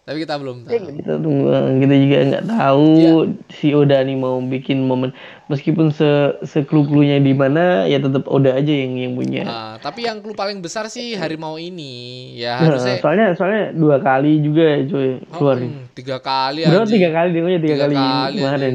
tapi 0.00 0.26
kita 0.26 0.34
belum 0.42 0.66
tahu. 0.66 0.74
Kita 0.98 1.14
tunggu 1.22 1.46
kita 1.78 1.94
juga 1.94 2.16
nggak 2.26 2.44
tahu. 2.48 2.88
Iya. 2.98 3.12
si 3.52 3.68
Oda 3.70 3.98
nih 4.02 4.16
mau 4.18 4.40
bikin 4.42 4.82
momen 4.82 5.14
meskipun 5.46 5.94
se 5.94 6.34
seklu-klunya 6.42 7.22
di 7.22 7.30
mana 7.30 7.86
ya 7.86 8.02
tetap 8.02 8.26
Oda 8.26 8.58
aja 8.58 8.72
yang 8.72 8.98
yang 8.98 9.12
punya. 9.14 9.42
Ah, 9.46 9.74
tapi 9.78 10.08
yang 10.08 10.18
clue 10.18 10.34
paling 10.34 10.58
besar 10.58 10.90
sih 10.90 11.14
harimau 11.14 11.56
ini. 11.56 12.34
Ya 12.34 12.58
Nah, 12.58 12.74
harusnya 12.74 12.98
soalnya 12.98 13.26
soalnya 13.38 13.64
dua 13.70 14.02
kali 14.02 14.42
juga 14.42 14.62
ya 14.66 14.78
cuy 14.84 15.08
keluar 15.30 15.56
Hmm, 15.62 15.84
tiga 15.94 16.16
kali 16.18 16.60
berapa 16.66 16.86
tiga 16.88 17.08
kali 17.12 17.28
dia 17.30 17.42
tiga, 17.42 17.58
Tiga 17.60 17.76
kali, 17.86 17.96
kali, 17.96 18.36
kemarin. 18.40 18.74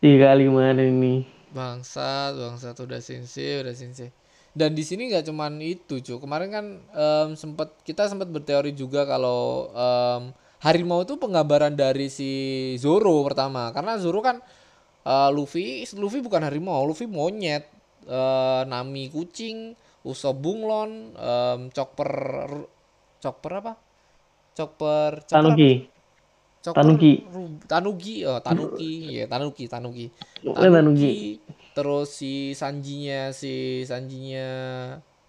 tiga 0.00 0.18
kali 0.26 0.42
kemarin 0.50 0.90
nih. 0.98 1.20
Bangsat 1.50 2.32
bangsat 2.34 2.76
udah 2.78 3.00
sensei 3.02 3.60
udah 3.62 3.74
sensei 3.74 4.10
dan 4.56 4.74
di 4.74 4.82
sini 4.82 5.10
nggak 5.10 5.30
cuman 5.30 5.62
itu 5.62 6.02
cuy 6.02 6.18
kemarin 6.18 6.48
kan 6.50 6.66
em, 6.94 7.28
sempat 7.38 7.70
kita 7.86 8.10
sempat 8.10 8.28
berteori 8.30 8.74
juga 8.74 9.06
kalau 9.06 9.70
em, 9.74 10.22
harimau 10.66 11.02
itu 11.06 11.14
penggambaran 11.16 11.74
dari 11.78 12.10
si 12.12 12.30
Zoro 12.82 13.22
pertama 13.24 13.70
karena 13.72 13.96
Zoro 14.02 14.20
kan 14.20 14.42
eh, 15.06 15.30
Luffy 15.34 15.86
Luffy 15.96 16.20
bukan 16.24 16.42
harimau 16.46 16.84
Luffy 16.88 17.06
monyet 17.10 17.66
Eh, 18.10 18.62
Nami 18.66 19.12
kucing 19.12 19.76
Usopp 20.08 20.40
bunglon 20.40 21.12
em, 21.14 21.68
Chopper 21.70 22.10
Chopper 23.22 23.52
apa 23.60 23.72
Chopper 24.56 25.12
Chopper? 25.28 25.58
Tanuki 25.58 25.72
Chopper 26.64 26.96
Tanuki. 26.98 27.12
Ru- 27.32 27.60
Tanuki, 27.64 28.14
oh 28.28 28.40
Tanuki, 28.44 28.92
ya 29.20 29.24
Tanuki, 29.32 29.64
Tanuki. 29.64 30.06
Oh, 30.46 30.54
Tanuki. 30.68 31.40
Terus 31.70 32.10
si 32.14 32.52
Sanjinya, 32.58 33.30
si 33.30 33.86
Sanjinya 33.86 34.48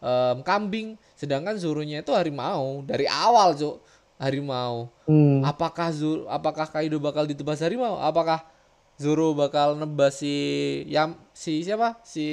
em, 0.02 0.38
kambing, 0.42 0.98
sedangkan 1.14 1.56
Zoro-nya 1.56 2.02
itu 2.02 2.12
harimau 2.12 2.82
dari 2.86 3.06
awal, 3.06 3.54
Cuk. 3.54 3.78
Harimau. 4.22 4.86
hmm. 5.10 5.42
Apakah 5.42 5.90
Zoro, 5.90 6.30
apakah 6.30 6.70
Kaido 6.70 7.02
bakal 7.02 7.26
ditebas 7.26 7.58
harimau? 7.66 7.98
Apakah 7.98 8.46
Zoro 9.02 9.34
bakal 9.34 9.74
nebas 9.74 10.22
si 10.22 10.30
Yam 10.86 11.18
si 11.34 11.66
siapa? 11.66 11.98
Si 12.06 12.26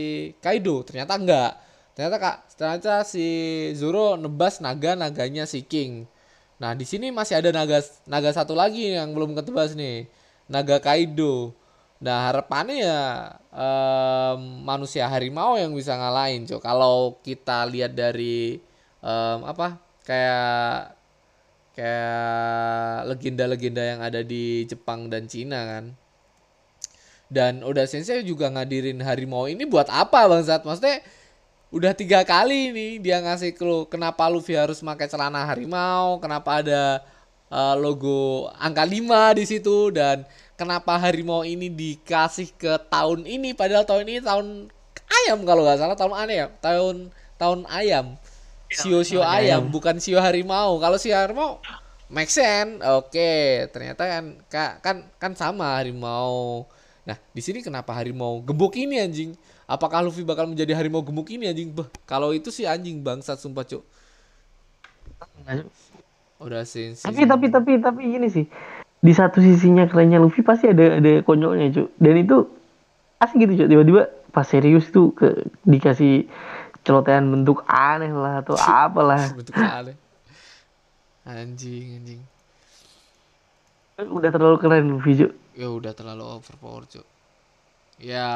Kaido? 0.44 0.85
Ternyata 0.85 1.16
enggak. 1.16 1.57
Ternyata 1.97 2.16
Kak, 2.21 2.37
ternyata 2.61 3.09
si 3.09 3.25
Zoro 3.73 4.21
nebas 4.21 4.61
naga, 4.61 4.92
naganya 4.92 5.49
si 5.49 5.64
King. 5.64 6.05
Nah, 6.61 6.77
di 6.77 6.85
sini 6.85 7.09
masih 7.09 7.40
ada 7.40 7.51
naga 7.57 7.81
naga 8.05 8.37
satu 8.37 8.53
lagi 8.53 8.92
yang 8.92 9.16
belum 9.16 9.33
ketebas 9.33 9.73
nih. 9.73 10.12
Naga 10.44 10.85
Kaido. 10.85 11.57
Nah, 11.99 12.31
harapannya 12.31 12.77
ya 12.79 13.03
em, 13.51 14.41
manusia 14.63 15.11
harimau 15.11 15.59
yang 15.59 15.75
bisa 15.75 15.99
ngalahin, 15.99 16.47
Cok. 16.47 16.63
Kalau 16.63 17.19
kita 17.27 17.67
lihat 17.67 17.93
dari 17.99 18.63
em, 19.03 19.39
apa? 19.43 19.83
Kayak 20.07 20.95
kayak 21.75 23.07
legenda-legenda 23.07 23.83
yang 23.83 24.01
ada 24.03 24.23
di 24.23 24.67
Jepang 24.67 25.11
dan 25.11 25.27
Cina 25.31 25.63
kan. 25.67 25.85
Dan 27.29 27.61
Oda 27.67 27.85
Sensei 27.85 28.25
juga 28.25 28.49
ngadirin 28.49 28.99
harimau 29.05 29.47
ini 29.51 29.63
buat 29.69 29.87
apa 29.91 30.27
bangsat? 30.27 30.65
Maksudnya 30.65 31.05
udah 31.69 31.93
tiga 31.93 32.25
kali 32.25 32.73
nih 32.73 32.93
dia 33.05 33.21
ngasih 33.21 33.53
clue 33.53 33.85
kenapa 33.93 34.25
Luffy 34.33 34.57
harus 34.57 34.81
pakai 34.81 35.07
celana 35.11 35.45
harimau, 35.45 36.17
kenapa 36.17 36.65
ada 36.65 37.05
eh, 37.53 37.75
logo 37.77 38.49
angka 38.57 38.85
5 38.89 39.39
di 39.39 39.45
situ 39.45 39.93
dan 39.93 40.25
kenapa 40.59 40.99
harimau 40.99 41.47
ini 41.47 41.71
dikasih 41.71 42.51
ke 42.59 42.75
tahun 42.90 43.23
ini? 43.25 43.55
Padahal 43.55 43.87
tahun 43.87 44.05
ini 44.11 44.21
tahun 44.21 44.47
ayam 45.07 45.38
kalau 45.47 45.62
nggak 45.62 45.79
salah 45.79 45.94
tahun 45.94 46.14
aneh 46.18 46.37
ya? 46.42 46.47
Tahun 46.59 46.97
tahun 47.38 47.61
ayam. 47.71 48.18
Sio 48.68 49.01
sio 49.07 49.23
ayam. 49.25 49.71
bukan 49.71 49.97
sio 50.03 50.18
harimau. 50.18 50.77
Kalau 50.83 50.99
sio 50.99 51.14
harimau 51.14 51.62
make 52.11 52.29
sense. 52.29 52.83
Oke 52.99 53.64
ternyata 53.71 54.03
kan 54.05 54.25
ka- 54.51 54.77
kan 54.83 54.97
kan 55.16 55.33
sama 55.38 55.79
harimau. 55.79 56.66
Nah 57.07 57.16
di 57.33 57.40
sini 57.40 57.62
kenapa 57.62 57.94
harimau 57.94 58.42
gemuk 58.42 58.75
ini 58.75 58.99
anjing? 58.99 59.33
Apakah 59.64 60.03
Luffy 60.03 60.27
bakal 60.27 60.51
menjadi 60.51 60.75
harimau 60.77 61.01
gemuk 61.01 61.29
ini 61.31 61.49
anjing? 61.49 61.73
Beh, 61.73 61.88
kalau 62.05 62.35
itu 62.35 62.49
sih 62.53 62.66
anjing 62.68 63.01
bangsat 63.01 63.38
sumpah 63.38 63.64
cuk. 63.64 63.85
Udah 66.38 66.62
sensi 66.62 67.03
tapi 67.03 67.27
tapi 67.27 67.47
tapi 67.51 67.73
tapi 67.83 68.01
gini 68.14 68.29
sih 68.31 68.47
di 68.99 69.13
satu 69.15 69.39
sisinya 69.39 69.87
kerennya 69.87 70.19
Luffy 70.19 70.43
pasti 70.43 70.71
ada 70.71 70.99
ada 70.99 71.23
konyolnya 71.23 71.71
cuy 71.71 71.87
dan 72.03 72.15
itu 72.19 72.37
asik 73.23 73.47
gitu 73.47 73.65
cuy 73.65 73.69
tiba-tiba 73.71 74.03
pas 74.35 74.47
serius 74.47 74.91
tuh 74.91 75.15
ke 75.15 75.49
dikasih 75.63 76.27
celotehan 76.83 77.27
bentuk 77.31 77.63
aneh 77.69 78.11
lah 78.11 78.43
atau 78.43 78.59
apalah. 78.87 79.35
Bentuk 79.35 79.55
aneh. 79.55 79.97
Anjing 81.29 82.03
anjing. 82.03 82.21
Udah 83.99 84.31
terlalu 84.31 84.57
keren 84.63 84.87
Luffy 84.91 85.15
cuy 85.19 85.31
ya 85.59 85.67
udah 85.75 85.91
terlalu 85.91 86.23
overpower 86.23 86.87
cuk. 86.87 87.03
Ya 87.99 88.31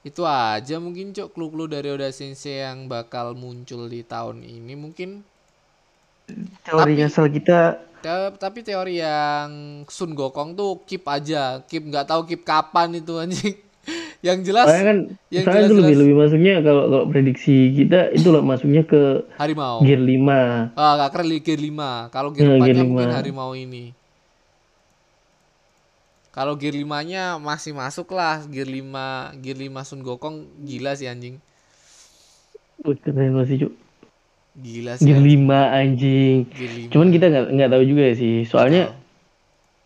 itu 0.00 0.24
aja 0.24 0.80
mungkin 0.80 1.12
cuk 1.12 1.36
clue-clue 1.36 1.68
dari 1.68 1.92
Oda 1.92 2.08
Sensei 2.08 2.64
yang 2.64 2.88
bakal 2.88 3.36
muncul 3.36 3.92
di 3.92 4.00
tahun 4.00 4.40
ini 4.40 4.72
mungkin 4.72 5.20
teori 6.60 6.92
Tapi- 6.92 6.98
nyesel 6.98 7.26
kita. 7.28 7.60
Te- 7.96 8.36
tapi 8.36 8.60
teori 8.60 8.98
yang 8.98 9.48
Sun 9.86 10.12
Gokong 10.12 10.52
tuh 10.52 10.84
keep 10.84 11.02
aja 11.04 11.58
keep 11.62 11.82
nggak 11.82 12.06
tahu 12.06 12.22
keep 12.24 12.42
kapan 12.42 12.94
itu 12.94 13.16
anjing. 13.16 13.56
Yang 14.18 14.38
jelas 14.44 14.66
soalnya 14.66 14.84
kan 14.84 14.98
yang 15.28 15.44
soalnya 15.44 15.60
itu 15.60 15.66
lebih 15.68 15.78
jelas-jelas- 15.78 16.00
lebih 16.02 16.16
masuknya 16.18 16.54
kalau 16.60 16.82
kalau 16.84 17.04
prediksi 17.06 17.56
kita 17.72 18.10
itu 18.10 18.28
lah 18.28 18.42
masuknya 18.42 18.82
ke 18.82 19.02
harimau. 19.36 19.78
gear 19.80 19.98
5 19.98 20.74
ah 20.74 20.92
gak 20.96 21.10
keren 21.12 21.28
gear 21.38 21.60
5 21.60 22.10
kalau 22.10 22.28
gear 22.30 22.46
Ya, 22.48 22.56
4 22.56 22.66
gear 22.66 22.76
mungkin 22.80 23.06
lima. 23.06 23.14
harimau 23.14 23.50
ini. 23.54 23.84
Kalau 26.28 26.52
gear 26.54 26.74
5 26.74 26.84
nya 27.02 27.38
masih 27.38 27.72
masuk 27.72 28.10
lah 28.10 28.44
gear 28.44 28.66
5 28.66 28.82
gear 29.38 29.56
5 29.56 29.84
Sun 29.84 30.02
Gokong 30.02 30.36
gila 30.60 30.92
sih 30.92 31.06
anjing. 31.06 31.38
Wih, 32.82 32.98
keren 32.98 33.32
banget 33.32 33.46
sih 33.48 33.56
cuy 33.58 33.72
gila 34.56 34.92
sih 34.96 35.04
gear. 35.06 35.20
5 35.20 35.60
anjing. 35.74 36.36
Gear 36.48 36.72
5 36.80 36.92
cuman 36.92 37.08
kita 37.10 37.24
nggak 37.28 37.44
nggak 37.52 37.70
tahu 37.70 37.84
juga 37.84 38.04
sih. 38.12 38.36
Soalnya 38.42 38.82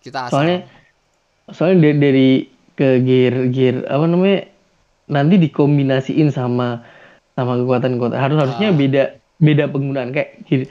kita 0.01 0.19
asal. 0.25 0.33
soalnya 0.33 0.59
soalnya 1.51 1.77
dari, 1.83 1.99
dari 1.99 2.29
ke 2.73 2.89
gear 3.03 3.35
gear 3.51 3.77
apa 3.85 4.05
namanya 4.07 4.49
nanti 5.07 5.35
dikombinasiin 5.37 6.31
sama 6.31 6.87
sama 7.35 7.59
kekuatan 7.59 7.99
kekuatan 7.99 8.17
harus 8.17 8.39
harusnya 8.39 8.71
Ah. 8.71 8.77
beda 8.77 9.03
beda 9.37 9.65
penggunaan. 9.67 10.11
Kayak 10.11 10.31
gear 10.47 10.63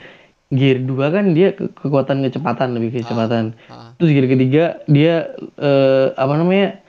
gear 0.50 0.76
2 0.80 1.14
kan 1.14 1.24
dia 1.30 1.52
ke- 1.52 1.70
kekuatan 1.70 2.24
kecepatan 2.24 2.74
lebih 2.74 2.90
kecepatan. 2.96 3.54
Ah, 3.68 3.94
terus 3.94 4.10
gear 4.10 4.26
ketiga 4.26 4.64
dia 4.88 5.30
eh, 5.60 6.06
apa 6.10 6.34
namanya 6.34 6.80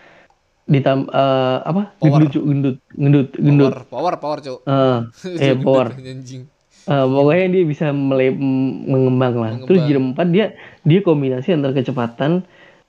ditam 0.65 1.05
eh, 1.05 1.57
apa? 1.61 1.91
Power. 1.99 2.25
gendut 2.25 2.33
gendut 2.41 2.77
gendut 2.95 3.29
gendut. 3.35 3.73
Power, 3.85 3.85
power, 3.85 4.13
power, 4.17 4.37
Cuk. 4.39 4.59
Eh, 4.63 4.71
eh 4.71 5.53
Gendut, 5.53 5.61
power. 5.61 5.87
Anjing. 5.93 6.43
Eh, 6.81 7.05
pokoknya 7.07 7.45
dia 7.51 7.63
bisa 7.63 7.85
mele- 7.89 8.33
mengembang 8.83 9.35
lah. 9.35 9.53
Terus 9.61 9.81
di 9.83 9.93
empat 9.93 10.27
dia 10.27 10.53
dia 10.81 10.99
kombinasi 10.99 11.53
antara 11.53 11.71
kecepatan 11.71 12.41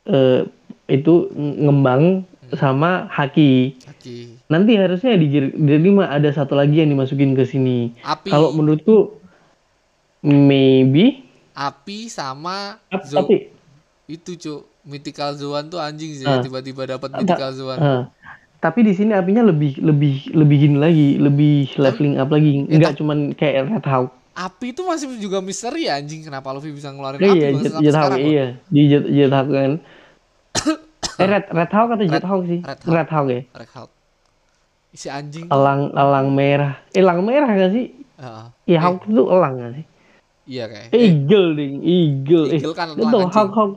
eh, 0.05 0.48
itu 0.88 1.28
ngembang 1.35 2.24
sama 2.52 3.09
haki. 3.09 3.76
Kaki. 3.78 4.18
nanti 4.46 4.74
harusnya 4.74 5.14
di 5.14 5.26
gear, 5.26 5.46
gear 5.50 5.78
lima 5.78 6.05
ada 6.07 6.28
satu 6.28 6.52
lagi 6.52 6.76
yang 6.76 6.90
dimasukin 6.90 7.33
ke 7.33 7.44
sini. 7.44 7.92
Api. 8.02 8.28
kalau 8.28 8.50
menurutku 8.50 9.16
maybe. 10.20 11.24
Api 11.52 12.09
sama 12.09 12.81
ap- 12.87 13.05
zo- 13.05 13.28
itu 14.07 14.33
cuk. 14.35 14.61
Mythical 14.83 15.31
zone 15.33 15.70
tuh 15.70 15.78
anjing 15.78 16.11
sih 16.11 16.26
Ah. 16.26 16.42
tiba-tiba 16.42 16.83
dapat 16.88 17.14
mythical 17.14 17.55
zone 17.55 17.78
eh, 17.78 18.02
tapi 18.62 18.87
di 18.87 18.94
sini 18.94 19.11
apinya 19.11 19.42
lebih 19.42 19.83
lebih 19.83 20.31
lebih 20.38 20.57
gini 20.57 20.77
lagi 20.79 21.09
lebih 21.18 21.75
leveling 21.75 22.14
up 22.22 22.31
lagi. 22.31 22.62
Nggak 22.70 22.94
cuman 23.03 23.35
kayak 23.35 23.66
red 23.66 23.87
hawk 23.90 24.14
api 24.33 24.72
itu 24.72 24.81
masih 24.81 25.12
juga 25.20 25.44
misteri 25.44 25.90
ya 25.90 26.01
anjing. 26.01 26.25
Kenapa 26.25 26.55
Luffy 26.57 26.72
bisa 26.72 26.88
ngeluarin 26.88 27.20
iya 27.20 27.29
api 27.29 27.37
jet, 27.37 27.53
bangsa 27.53 27.68
sampai 27.68 27.85
jet 27.85 27.96
hawk 27.98 28.16
iya. 28.16 28.46
Di 28.72 28.83
jet, 28.88 29.05
jet 29.11 29.33
hawk 29.33 29.48
kan. 29.51 29.72
Eh 31.20 31.29
red 31.29 31.44
red 31.53 31.70
hawk 31.77 31.88
atau 31.92 32.07
jet 32.09 32.25
hawk 32.25 32.42
sih? 32.48 32.61
Red 32.64 32.79
red 32.88 33.09
Hawk. 33.12 33.12
hawk, 33.12 33.27
ya? 33.29 33.42
Red 33.53 33.70
Hawk. 33.77 33.90
si 34.92 35.09
anjing. 35.12 35.44
Elang 35.53 35.92
elang 35.92 36.29
merah. 36.33 36.81
Eh, 36.96 37.05
elang 37.05 37.20
merah 37.20 37.51
gak 37.53 37.72
sih? 37.77 37.92
Heeh. 38.16 38.46
Iya 38.72 38.79
hawk 38.81 39.05
itu 39.05 39.22
elang 39.29 39.55
gak 39.61 39.72
sih? 39.77 39.85
Iya 40.48 40.64
kayak 40.72 40.87
eh, 40.90 41.01
eagle 41.12 41.48
ding 41.55 41.75
eagle, 41.85 42.46
Eagle 42.48 42.75
kan 42.75 42.87
elang, 42.96 43.11
tau 43.12 43.20
anjing. 43.20 43.35
hawk 43.37 43.51
hawk 43.53 43.72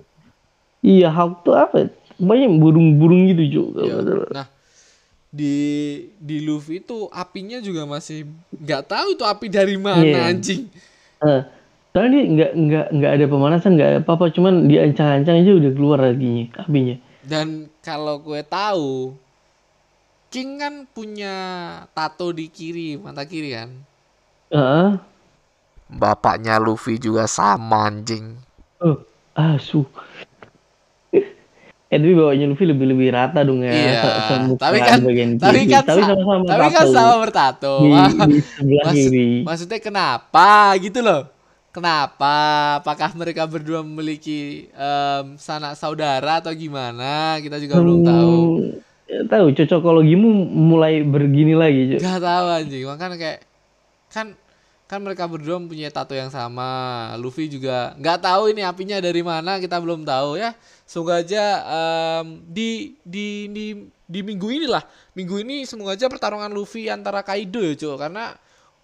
iya 0.79 1.09
hawk 1.11 1.43
tuh 1.43 1.55
apa? 1.59 1.91
Banyak 2.15 2.51
burung-burung 2.63 3.27
gitu 3.35 3.43
cuy 3.51 3.91
Iya. 3.91 3.99
Nah, 4.31 4.47
di 5.35 5.57
di 6.15 6.39
Luffy 6.41 6.79
itu 6.79 7.11
apinya 7.11 7.59
juga 7.59 7.83
masih 7.83 8.23
nggak 8.55 8.83
tahu 8.87 9.07
itu 9.19 9.23
api 9.27 9.47
dari 9.51 9.75
mana 9.75 9.99
Iya. 9.99 10.31
anjing. 10.31 10.71
Eh, 11.19 11.41
soalnya 11.91 12.11
dia 12.11 12.23
nggak 12.31 12.51
nggak 12.55 12.87
nggak 12.95 13.11
ada 13.11 13.25
pemanasan 13.27 13.71
nggak 13.75 13.89
ada 13.91 13.99
apa-apa 13.99 14.31
cuman 14.31 14.53
diancang-ancang 14.65 15.43
aja 15.43 15.51
udah 15.53 15.71
keluar 15.71 15.99
apinya 16.01 16.45
apinya 16.57 16.95
Dan 17.25 17.47
kalau 17.81 18.21
gue 18.21 18.39
tahu 18.41 19.17
King 20.27 20.59
kan 20.59 20.75
punya 20.85 21.35
tato 21.91 22.29
di 22.29 22.51
kiri, 22.51 22.99
mata 22.99 23.23
kiri 23.23 23.55
kan. 23.55 23.69
Heeh. 24.51 24.99
Bapaknya 25.87 26.57
Luffy 26.57 26.97
juga 26.97 27.23
sama 27.25 27.87
anjing. 27.87 28.35
oh 28.79 28.99
asu 29.33 29.83
eh 31.95 31.97
tapi 31.97 32.13
bawahnya 32.13 32.45
Luffy 32.45 32.65
lebih 32.65 32.85
lebih 32.85 33.07
rata 33.09 33.39
dong 33.41 33.63
ya 33.63 33.71
Iya, 33.71 34.01
tapi 34.53 34.77
kan 34.77 34.99
bagian 34.99 35.29
tapi 35.37 35.63
kiri. 35.63 35.71
kan 35.71 35.83
tapi 35.83 36.01
sa- 36.01 36.07
sama-sama 36.11 36.43
tapi 36.43 36.63
kan 36.67 36.71
tato 36.77 36.91
sama 36.91 37.15
bertato. 37.17 37.73
di, 37.79 37.89
di 38.27 38.39
sebelah 38.43 38.83
Mas- 38.83 38.95
kiri 38.95 39.31
maksudnya 39.41 39.79
kenapa 39.79 40.49
gitu 40.77 40.99
loh? 40.99 41.23
Kenapa? 41.71 42.35
Apakah 42.79 43.11
mereka 43.13 43.43
berdua 43.45 43.83
memiliki 43.83 44.71
em, 44.71 45.35
sanak 45.35 45.75
saudara 45.75 46.39
atau 46.39 46.51
gimana? 46.51 47.35
Kita 47.37 47.59
juga 47.59 47.75
belum 47.75 47.99
tahu. 48.01 48.39
Hmm, 48.55 48.79
ya 49.05 49.19
tahu 49.27 49.45
cocokologimu 49.51 50.29
mulai 50.47 51.03
begini 51.03 51.51
lagi 51.51 51.99
Gak 51.99 52.23
tahu 52.23 52.45
anjing. 52.49 52.87
Makanya 52.87 53.19
kayak 53.19 53.39
kan 54.07 54.39
kan 54.85 55.01
mereka 55.01 55.25
berdua 55.25 55.57
mempunyai 55.57 55.89
tato 55.89 56.13
yang 56.13 56.29
sama. 56.29 57.11
Luffy 57.17 57.49
juga 57.49 57.97
nggak 57.97 58.19
tahu 58.21 58.53
ini 58.53 58.61
apinya 58.61 59.01
dari 59.01 59.25
mana. 59.25 59.57
Kita 59.57 59.81
belum 59.81 60.05
tahu 60.05 60.37
ya. 60.37 60.53
Semoga 60.85 61.25
aja 61.25 61.43
em, 61.65 62.45
di 62.45 62.93
di 63.01 63.49
di 63.49 63.65
di 64.05 64.19
minggu 64.21 64.47
inilah. 64.53 64.85
Minggu 65.17 65.41
ini 65.41 65.65
semoga 65.65 65.97
aja 65.97 66.05
pertarungan 66.05 66.53
Luffy 66.53 66.85
antara 66.87 67.25
Kaido 67.25 67.61
ya, 67.65 67.73
Cuk. 67.73 67.97
Karena 67.97 68.37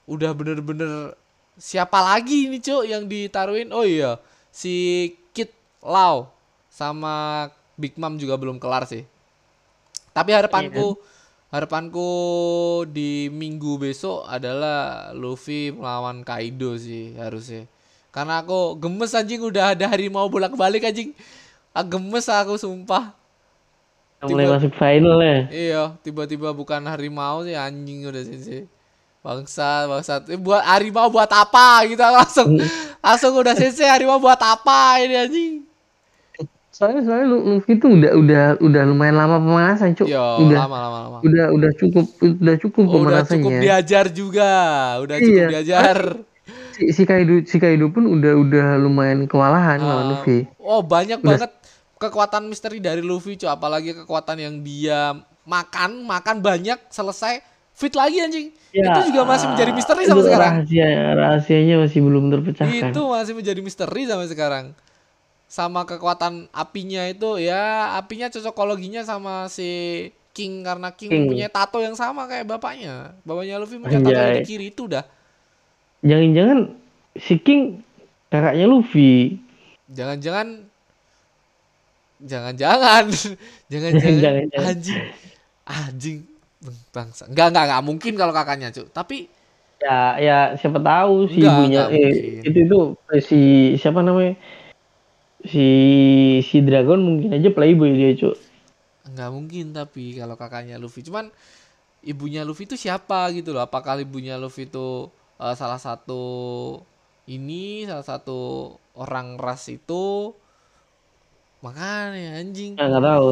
udah 0.09 0.31
bener-bener 0.33 1.13
siapa 1.61 2.01
lagi 2.01 2.49
ini, 2.49 2.57
Cuk, 2.57 2.89
yang 2.89 3.05
ditaruhin? 3.05 3.69
Oh 3.69 3.85
iya, 3.85 4.17
si 4.49 5.07
Kid 5.37 5.53
Lau 5.85 6.33
sama 6.73 7.47
Big 7.77 7.93
Mom 8.01 8.17
juga 8.17 8.33
belum 8.41 8.57
kelar 8.57 8.89
sih. 8.89 9.05
Tapi 10.11 10.33
harapanku 10.33 10.97
harapanku 11.51 12.09
di 12.87 13.27
minggu 13.27 13.75
besok 13.77 14.23
adalah 14.25 15.11
Luffy 15.11 15.75
melawan 15.75 16.23
Kaido 16.23 16.79
sih 16.79 17.13
harusnya. 17.19 17.67
Karena 18.11 18.39
aku 18.43 18.75
gemes 18.75 19.11
anjing 19.11 19.39
udah 19.39 19.75
ada 19.75 19.87
harimau 19.87 20.27
bolak-balik 20.27 20.83
anjing. 20.83 21.11
Ah, 21.71 21.83
gemes 21.83 22.27
aku 22.27 22.55
sumpah. 22.55 23.15
mulai 24.21 24.45
tiba- 24.45 24.53
masuk 24.53 24.73
final 24.77 25.17
ya 25.17 25.37
Iya, 25.49 25.83
tiba-tiba 26.05 26.53
bukan 26.53 26.85
harimau 26.85 27.41
sih 27.41 27.57
anjing 27.57 28.05
udah 28.05 28.21
sih. 28.21 28.69
Bangsa, 29.21 29.89
bangsa. 29.89 30.21
Eh, 30.29 30.37
buat 30.37 30.61
harimau 30.61 31.09
buat 31.09 31.29
apa 31.29 31.85
gitu 31.89 32.01
langsung 32.01 32.57
langsung 33.01 33.33
udah 33.33 33.53
sensei 33.57 33.89
harimau 33.89 34.21
buat 34.21 34.37
apa 34.37 35.01
ini 35.01 35.15
anjing. 35.17 35.53
Soalnya 36.71 37.03
soalnya 37.03 37.27
Lu- 37.27 37.45
Luffy 37.51 37.75
itu 37.75 37.85
udah 37.85 38.11
udah 38.15 38.43
udah 38.57 38.83
lumayan 38.85 39.13
lama 39.13 39.37
pemanasan 39.37 39.91
cuk. 39.91 40.07
Yo, 40.07 40.23
udah 40.41 40.57
lama 40.65 40.77
lama 40.79 40.97
lama. 41.03 41.17
udah 41.21 41.45
udah 41.51 41.71
cukup 41.75 42.05
udah 42.17 42.55
cukup 42.57 42.83
Oh, 42.83 42.91
udah 42.97 42.99
pemanasannya. 43.21 43.35
cukup 43.37 43.51
diajar 43.59 44.05
juga, 44.09 44.51
udah 44.97 45.15
cukup 45.17 45.35
Iya. 45.37 45.47
diajar. 45.51 45.97
si, 46.75 46.83
si 46.89 47.03
Kaido 47.03 47.43
si 47.43 47.57
Kaido 47.57 47.91
pun 47.91 48.07
udah 48.09 48.33
udah 48.33 48.67
lumayan 48.77 49.27
kewalahan 49.27 49.77
lawan 49.77 50.05
Ah, 50.05 50.09
Luffy. 50.15 50.47
Oh 50.57 50.79
banyak 50.81 51.19
banget 51.19 51.51
kekuatan 51.95 52.47
misteri 52.47 52.79
dari 52.79 52.99
Luffy 52.99 53.35
cuy 53.35 53.45
apalagi 53.45 53.93
kekuatan 53.93 54.39
yang 54.39 54.55
dia 54.59 55.13
makan 55.43 56.01
makan 56.01 56.39
banyak 56.39 56.79
selesai 56.87 57.43
fit 57.71 57.91
lagi 57.91 58.17
anjing. 58.17 58.47
Ya, 58.71 58.87
itu 58.89 59.11
juga 59.11 59.27
masih 59.27 59.51
menjadi 59.51 59.71
misteri 59.71 60.07
sampai 60.07 60.23
sekarang. 60.23 60.53
rahasia 60.63 60.87
rahasianya 61.13 61.75
masih 61.77 61.99
belum 61.99 62.23
terpecahkan. 62.31 62.89
Itu 62.89 63.01
masih 63.05 63.33
menjadi 63.35 63.59
misteri 63.59 64.01
sampai 64.05 64.27
sekarang 64.27 64.65
sama 65.51 65.83
kekuatan 65.83 66.47
apinya 66.55 67.03
itu 67.11 67.35
ya 67.43 67.91
apinya 67.99 68.31
cocokologinya 68.31 69.03
sama 69.03 69.51
si 69.51 69.67
King 70.31 70.63
karena 70.63 70.95
King, 70.95 71.11
King. 71.11 71.23
punya 71.27 71.47
tato 71.51 71.83
yang 71.83 71.91
sama 71.99 72.23
kayak 72.23 72.47
bapaknya. 72.47 73.11
Bapaknya 73.27 73.59
Luffy 73.59 73.75
punya 73.83 73.99
tato 73.99 74.15
yang 74.15 74.39
di 74.39 74.47
kiri 74.47 74.71
itu 74.71 74.87
udah 74.87 75.03
jangan-jangan 76.07 76.59
si 77.19 77.35
King 77.43 77.83
kakaknya 78.31 78.65
Luffy. 78.71 79.43
Jangan-jangan 79.91 80.47
jangan-jangan. 82.23 83.05
Jangan-jangan. 83.71 84.47
Anjing. 84.55 85.03
Anjing. 85.67 86.19
Bangsa. 86.95 87.27
Enggak 87.27 87.51
enggak 87.51 87.63
enggak 87.67 87.83
mungkin 87.83 88.13
kalau 88.15 88.31
kakaknya 88.31 88.71
cuy 88.71 88.87
tapi 88.93 89.17
ya 89.81 90.15
ya 90.21 90.37
siapa 90.61 90.77
tahu 90.77 91.25
si 91.27 91.41
Enggak, 91.41 91.57
ibunya 91.57 91.83
enggak 91.83 91.87
eh, 91.89 91.99
mungkin. 92.05 92.45
itu 92.45 92.57
itu 92.69 92.79
eh, 93.09 93.21
si 93.25 93.39
siapa 93.81 93.99
namanya 94.05 94.37
si 95.45 95.67
si 96.45 96.57
Dragon 96.61 97.01
mungkin 97.01 97.33
aja 97.33 97.49
playboy 97.49 97.93
dia 97.93 98.13
cuk. 98.17 98.35
Enggak 99.07 99.29
mungkin 99.33 99.65
tapi 99.73 100.17
kalau 100.17 100.35
kakaknya 100.37 100.77
Luffy. 100.77 101.01
Cuman 101.05 101.29
ibunya 102.05 102.45
Luffy 102.45 102.69
itu 102.69 102.77
siapa 102.77 103.29
gitu 103.33 103.53
loh? 103.53 103.63
Apakah 103.65 103.97
ibunya 104.01 104.37
Luffy 104.37 104.69
itu 104.69 105.09
eh, 105.41 105.55
salah 105.57 105.81
satu 105.81 106.23
ini 107.29 107.85
salah 107.85 108.05
satu 108.05 108.71
orang 108.97 109.37
ras 109.37 109.69
itu? 109.69 110.33
Makanya 111.61 112.41
anjing. 112.41 112.77
Nggak 112.77 113.03
tahu. 113.05 113.29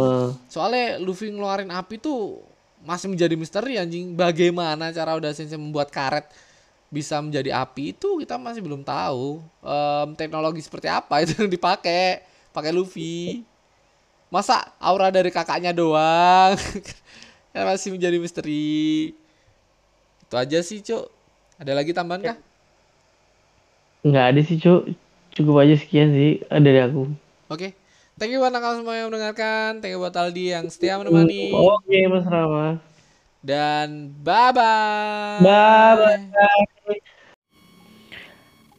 Soalnya 0.49 1.01
Luffy 1.01 1.33
ngeluarin 1.33 1.73
api 1.73 1.97
tuh 1.97 2.41
masih 2.85 3.09
menjadi 3.09 3.35
misteri 3.37 3.77
anjing. 3.81 4.13
Bagaimana 4.13 4.93
cara 4.93 5.17
udah 5.17 5.33
Sensei 5.33 5.57
membuat 5.57 5.89
karet 5.89 6.29
bisa 6.89 7.21
menjadi 7.21 7.53
api 7.61 7.93
itu 7.93 8.19
kita 8.21 8.35
masih 8.41 8.61
belum 8.65 8.81
tahu. 8.85 9.41
Em, 9.61 10.09
teknologi 10.17 10.61
seperti 10.65 10.89
apa 10.89 11.21
itu 11.23 11.37
yang 11.37 11.49
dipakai? 11.51 12.25
Pakai 12.53 12.71
Luffy. 12.73 13.45
Masa 14.29 14.61
aura 14.77 15.09
dari 15.09 15.29
kakaknya 15.33 15.73
doang? 15.73 16.53
kan 17.53 17.63
masih 17.65 17.93
menjadi 17.93 18.17
misteri. 18.21 19.13
Itu 20.25 20.35
aja 20.37 20.59
sih, 20.61 20.79
Cuk. 20.85 21.09
Ada 21.59 21.73
lagi 21.75 21.91
tambahan 21.91 22.21
kah? 22.23 22.37
nggak 23.99 24.25
ada 24.31 24.41
sih 24.47 24.55
cuk 24.55 24.95
cukup 25.35 25.55
aja 25.67 25.75
sekian 25.75 26.15
sih 26.15 26.39
eh, 26.39 26.61
dari 26.63 26.79
aku 26.79 27.11
Oke. 27.49 27.73
Thank 28.13 28.37
you 28.37 28.39
buat 28.43 28.53
kalian 28.53 28.77
semua 28.85 28.93
yang 28.93 29.09
mendengarkan. 29.09 29.81
Thank 29.81 29.97
you 29.97 29.99
buat 29.99 30.13
Aldi 30.13 30.53
yang 30.53 30.69
setia 30.69 31.01
menemani. 31.01 31.49
oke 31.49 31.97
mas 32.13 32.25
Rama 32.29 32.77
Dan 33.41 34.13
bye-bye. 34.21 35.41
Bye-bye. 35.41 36.77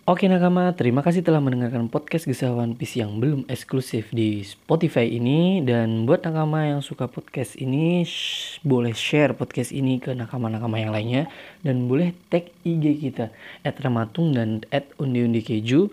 Oke 0.08 0.26
nakama, 0.26 0.72
terima 0.72 1.04
kasih 1.04 1.20
telah 1.20 1.44
mendengarkan 1.44 1.86
podcast 1.92 2.24
Kisah 2.24 2.56
One 2.56 2.72
Piece 2.72 2.96
yang 2.96 3.20
belum 3.20 3.44
eksklusif 3.46 4.08
di 4.10 4.40
Spotify 4.42 5.06
ini 5.06 5.60
Dan 5.60 6.08
buat 6.08 6.24
nakama 6.24 6.66
yang 6.66 6.80
suka 6.80 7.04
podcast 7.04 7.54
ini, 7.60 8.02
sh- 8.08 8.58
boleh 8.64 8.96
share 8.96 9.36
podcast 9.36 9.70
ini 9.70 10.00
ke 10.00 10.16
nakama-nakama 10.16 10.80
yang 10.80 10.90
lainnya 10.90 11.28
Dan 11.60 11.84
boleh 11.84 12.16
tag 12.32 12.48
IG 12.64 12.96
kita, 12.96 13.28
at 13.62 13.76
Ramatung 13.76 14.32
dan 14.32 14.64
at 14.72 14.88
Undi-Undi 14.96 15.44
Keju 15.44 15.92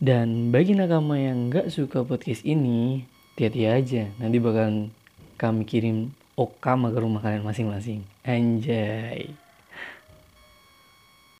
Dan 0.00 0.48
bagi 0.48 0.72
nakama 0.72 1.20
yang 1.20 1.52
nggak 1.52 1.68
suka 1.68 2.08
podcast 2.08 2.42
ini, 2.48 3.04
hati-hati 3.36 3.62
aja 3.68 4.02
Nanti 4.18 4.40
bakalan 4.40 4.88
kami 5.36 5.68
kirim 5.68 6.10
Okama 6.38 6.94
ke 6.94 6.98
rumah 7.02 7.18
kalian 7.18 7.42
masing-masing. 7.42 8.06
Anjay. 8.22 9.47